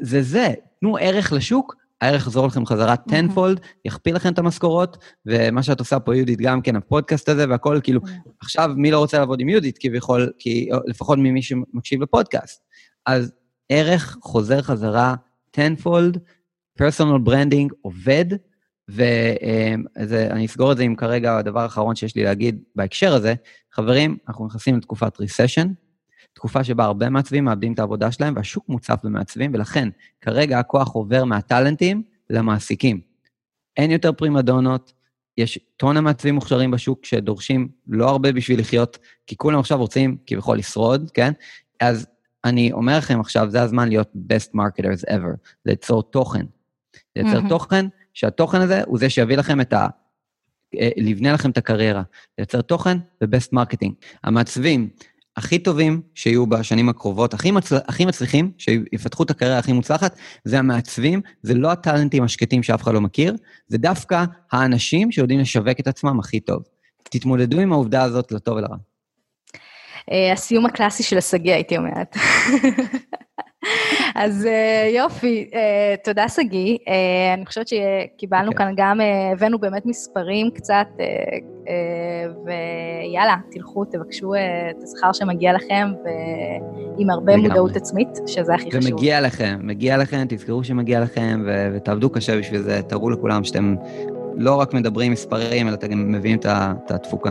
זה 0.00 0.22
זה, 0.22 0.48
תנו 0.80 0.96
ערך 1.00 1.32
לשוק, 1.32 1.76
הערך 2.00 2.22
יחזור 2.22 2.46
לכם 2.46 2.66
חזרה 2.66 2.96
tenfold, 2.96 3.58
mm-hmm. 3.58 3.80
יכפיל 3.84 4.16
לכם 4.16 4.32
את 4.32 4.38
המשכורות, 4.38 5.04
ומה 5.26 5.62
שאת 5.62 5.80
עושה 5.80 6.00
פה, 6.00 6.16
יהודית, 6.16 6.38
גם 6.40 6.62
כן, 6.62 6.76
הפודקאסט 6.76 7.28
הזה 7.28 7.48
והכל, 7.48 7.80
כאילו, 7.82 8.00
mm-hmm. 8.00 8.30
עכשיו, 8.40 8.70
מי 8.76 8.90
לא 8.90 8.98
רוצה 8.98 9.18
לעבוד 9.18 9.40
עם 9.40 9.48
יהודית, 9.48 9.78
כביכול, 9.80 10.32
כי 10.38 10.68
לפחות 10.86 11.18
ממי 11.18 11.42
שמקשיב 11.42 12.02
לפודקאסט. 12.02 12.62
אז 13.06 13.32
ערך 13.68 14.16
חוזר 14.22 14.62
חזרה 14.62 15.14
tenfold, 15.56 16.18
personal 16.78 17.18
branding 17.18 17.72
עובד, 17.82 18.24
ואני 18.88 20.46
אסגור 20.46 20.72
את 20.72 20.76
זה 20.76 20.82
עם 20.82 20.96
כרגע 20.96 21.38
הדבר 21.38 21.60
האחרון 21.60 21.94
שיש 21.94 22.16
לי 22.16 22.24
להגיד 22.24 22.62
בהקשר 22.76 23.14
הזה. 23.14 23.34
חברים, 23.72 24.16
אנחנו 24.28 24.46
נכנסים 24.46 24.76
לתקופת 24.76 25.20
recession, 25.20 25.68
תקופה 26.34 26.64
שבה 26.64 26.84
הרבה 26.84 27.08
מעצבים 27.08 27.44
מאבדים 27.44 27.72
את 27.72 27.78
העבודה 27.78 28.12
שלהם, 28.12 28.36
והשוק 28.36 28.68
מוצף 28.68 29.00
במעצבים, 29.04 29.54
ולכן 29.54 29.88
כרגע 30.20 30.58
הכוח 30.58 30.92
עובר 30.92 31.24
מהטאלנטים 31.24 32.02
למעסיקים. 32.30 33.00
אין 33.76 33.90
יותר 33.90 34.12
פרימדונות, 34.12 34.92
יש 35.38 35.58
טונה 35.76 36.00
מעצבים 36.00 36.34
מוכשרים 36.34 36.70
בשוק 36.70 37.04
שדורשים 37.04 37.68
לא 37.86 38.08
הרבה 38.08 38.32
בשביל 38.32 38.60
לחיות, 38.60 38.98
כי 39.26 39.36
כולם 39.36 39.58
עכשיו 39.58 39.78
רוצים 39.78 40.16
כביכול 40.26 40.58
לשרוד, 40.58 41.10
כן? 41.14 41.32
אז 41.80 42.06
אני 42.44 42.72
אומר 42.72 42.98
לכם 42.98 43.20
עכשיו, 43.20 43.50
זה 43.50 43.62
הזמן 43.62 43.88
להיות 43.88 44.12
best 44.14 44.50
marketers 44.54 45.10
ever, 45.10 45.36
ליצור 45.66 46.02
תוכן. 46.02 46.46
לייצר 47.16 47.38
mm-hmm. 47.38 47.48
תוכן, 47.48 47.86
שהתוכן 48.14 48.60
הזה 48.60 48.82
הוא 48.86 48.98
זה 48.98 49.10
שיביא 49.10 49.36
לכם 49.36 49.60
את 49.60 49.72
ה... 49.72 49.88
אה, 50.80 50.88
לבנה 50.96 51.32
לכם 51.32 51.50
את 51.50 51.58
הקריירה. 51.58 52.02
לייצר 52.38 52.60
תוכן 52.60 52.98
ו-best 53.22 53.54
marketing. 53.54 53.92
המעצבים, 54.24 54.88
הכי 55.36 55.58
טובים 55.58 56.02
שיהיו 56.14 56.46
בשנים 56.46 56.88
הקרובות, 56.88 57.34
הכי, 57.34 57.50
מצל... 57.50 57.76
הכי 57.88 58.04
מצליחים, 58.04 58.52
שיפתחו 58.58 59.22
את 59.22 59.30
הקריירה 59.30 59.58
הכי 59.58 59.72
מוצלחת, 59.72 60.16
זה 60.44 60.58
המעצבים, 60.58 61.20
זה 61.42 61.54
לא 61.54 61.72
הטאלנטים 61.72 62.22
השקטים 62.22 62.62
שאף 62.62 62.82
אחד 62.82 62.94
לא 62.94 63.00
מכיר, 63.00 63.36
זה 63.68 63.78
דווקא 63.78 64.24
האנשים 64.52 65.12
שיודעים 65.12 65.40
לשווק 65.40 65.80
את 65.80 65.86
עצמם 65.86 66.20
הכי 66.20 66.40
טוב. 66.40 66.62
תתמודדו 67.02 67.60
עם 67.60 67.72
העובדה 67.72 68.02
הזאת 68.02 68.32
לטוב 68.32 68.56
ולרע. 68.56 68.76
אה, 70.10 70.32
הסיום 70.32 70.66
הקלאסי 70.66 71.02
של 71.02 71.18
השגיא, 71.18 71.52
הייתי 71.52 71.76
אומרת. 71.76 72.16
אז 74.14 74.46
אה, 74.46 74.90
יופי, 74.94 75.50
אה, 75.54 75.94
תודה 76.04 76.28
שגיא. 76.28 76.78
אני 77.34 77.46
חושבת 77.46 77.68
שקיבלנו 77.68 78.50
okay. 78.50 78.52
אוקיי. 78.52 78.66
כאן 78.66 78.74
גם, 78.76 79.00
הבאנו 79.32 79.58
באמת 79.58 79.86
מספרים 79.86 80.50
קצת, 80.54 80.86
ויאללה, 82.44 83.36
תלכו, 83.50 83.84
תבקשו 83.84 84.34
את 84.34 84.82
השכר 84.82 85.12
שמגיע 85.12 85.52
לכם, 85.52 85.92
ועם 86.04 87.10
הרבה 87.10 87.32
לגמרי. 87.32 87.48
מודעות 87.48 87.76
עצמית, 87.76 88.08
שזה 88.26 88.54
הכי 88.54 88.70
חשוב. 88.70 88.92
ומגיע 88.92 89.20
לכם, 89.20 89.58
מגיע 89.62 89.96
לכם, 89.96 90.24
תזכרו 90.28 90.64
שמגיע 90.64 91.00
לכם, 91.00 91.44
ותעבדו 91.74 92.10
קשה 92.10 92.38
בשביל 92.38 92.62
זה, 92.62 92.82
תראו 92.82 93.10
לכולם 93.10 93.44
שאתם 93.44 93.74
לא 94.36 94.60
רק 94.60 94.74
מדברים 94.74 95.12
מספרים, 95.12 95.68
אלא 95.68 95.74
אתם 95.74 96.12
מביאים 96.12 96.38
את 96.38 96.90
התפוקה. 96.90 97.30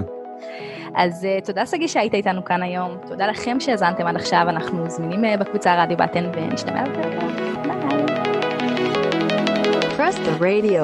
אז 0.96 1.24
uh, 1.24 1.46
תודה 1.46 1.66
שגיא 1.66 1.88
שהיית 1.88 2.14
איתנו 2.14 2.46
כאן 2.46 2.64
היום, 2.64 2.98
תודה 3.08 3.28
לכם 3.28 3.60
שהאזנתם 3.60 4.08
עד 4.08 4.16
עכשיו, 4.16 4.46
אנחנו 4.50 4.89
זמינים 4.89 5.26
uh, 5.26 5.38
בקבוצה 5.38 5.84
רדיו 5.84 5.98
בטן 5.98 6.32
ונשתמע. 6.34 6.84
Press 9.98 10.18
the 10.18 10.34
radio. 10.39 10.82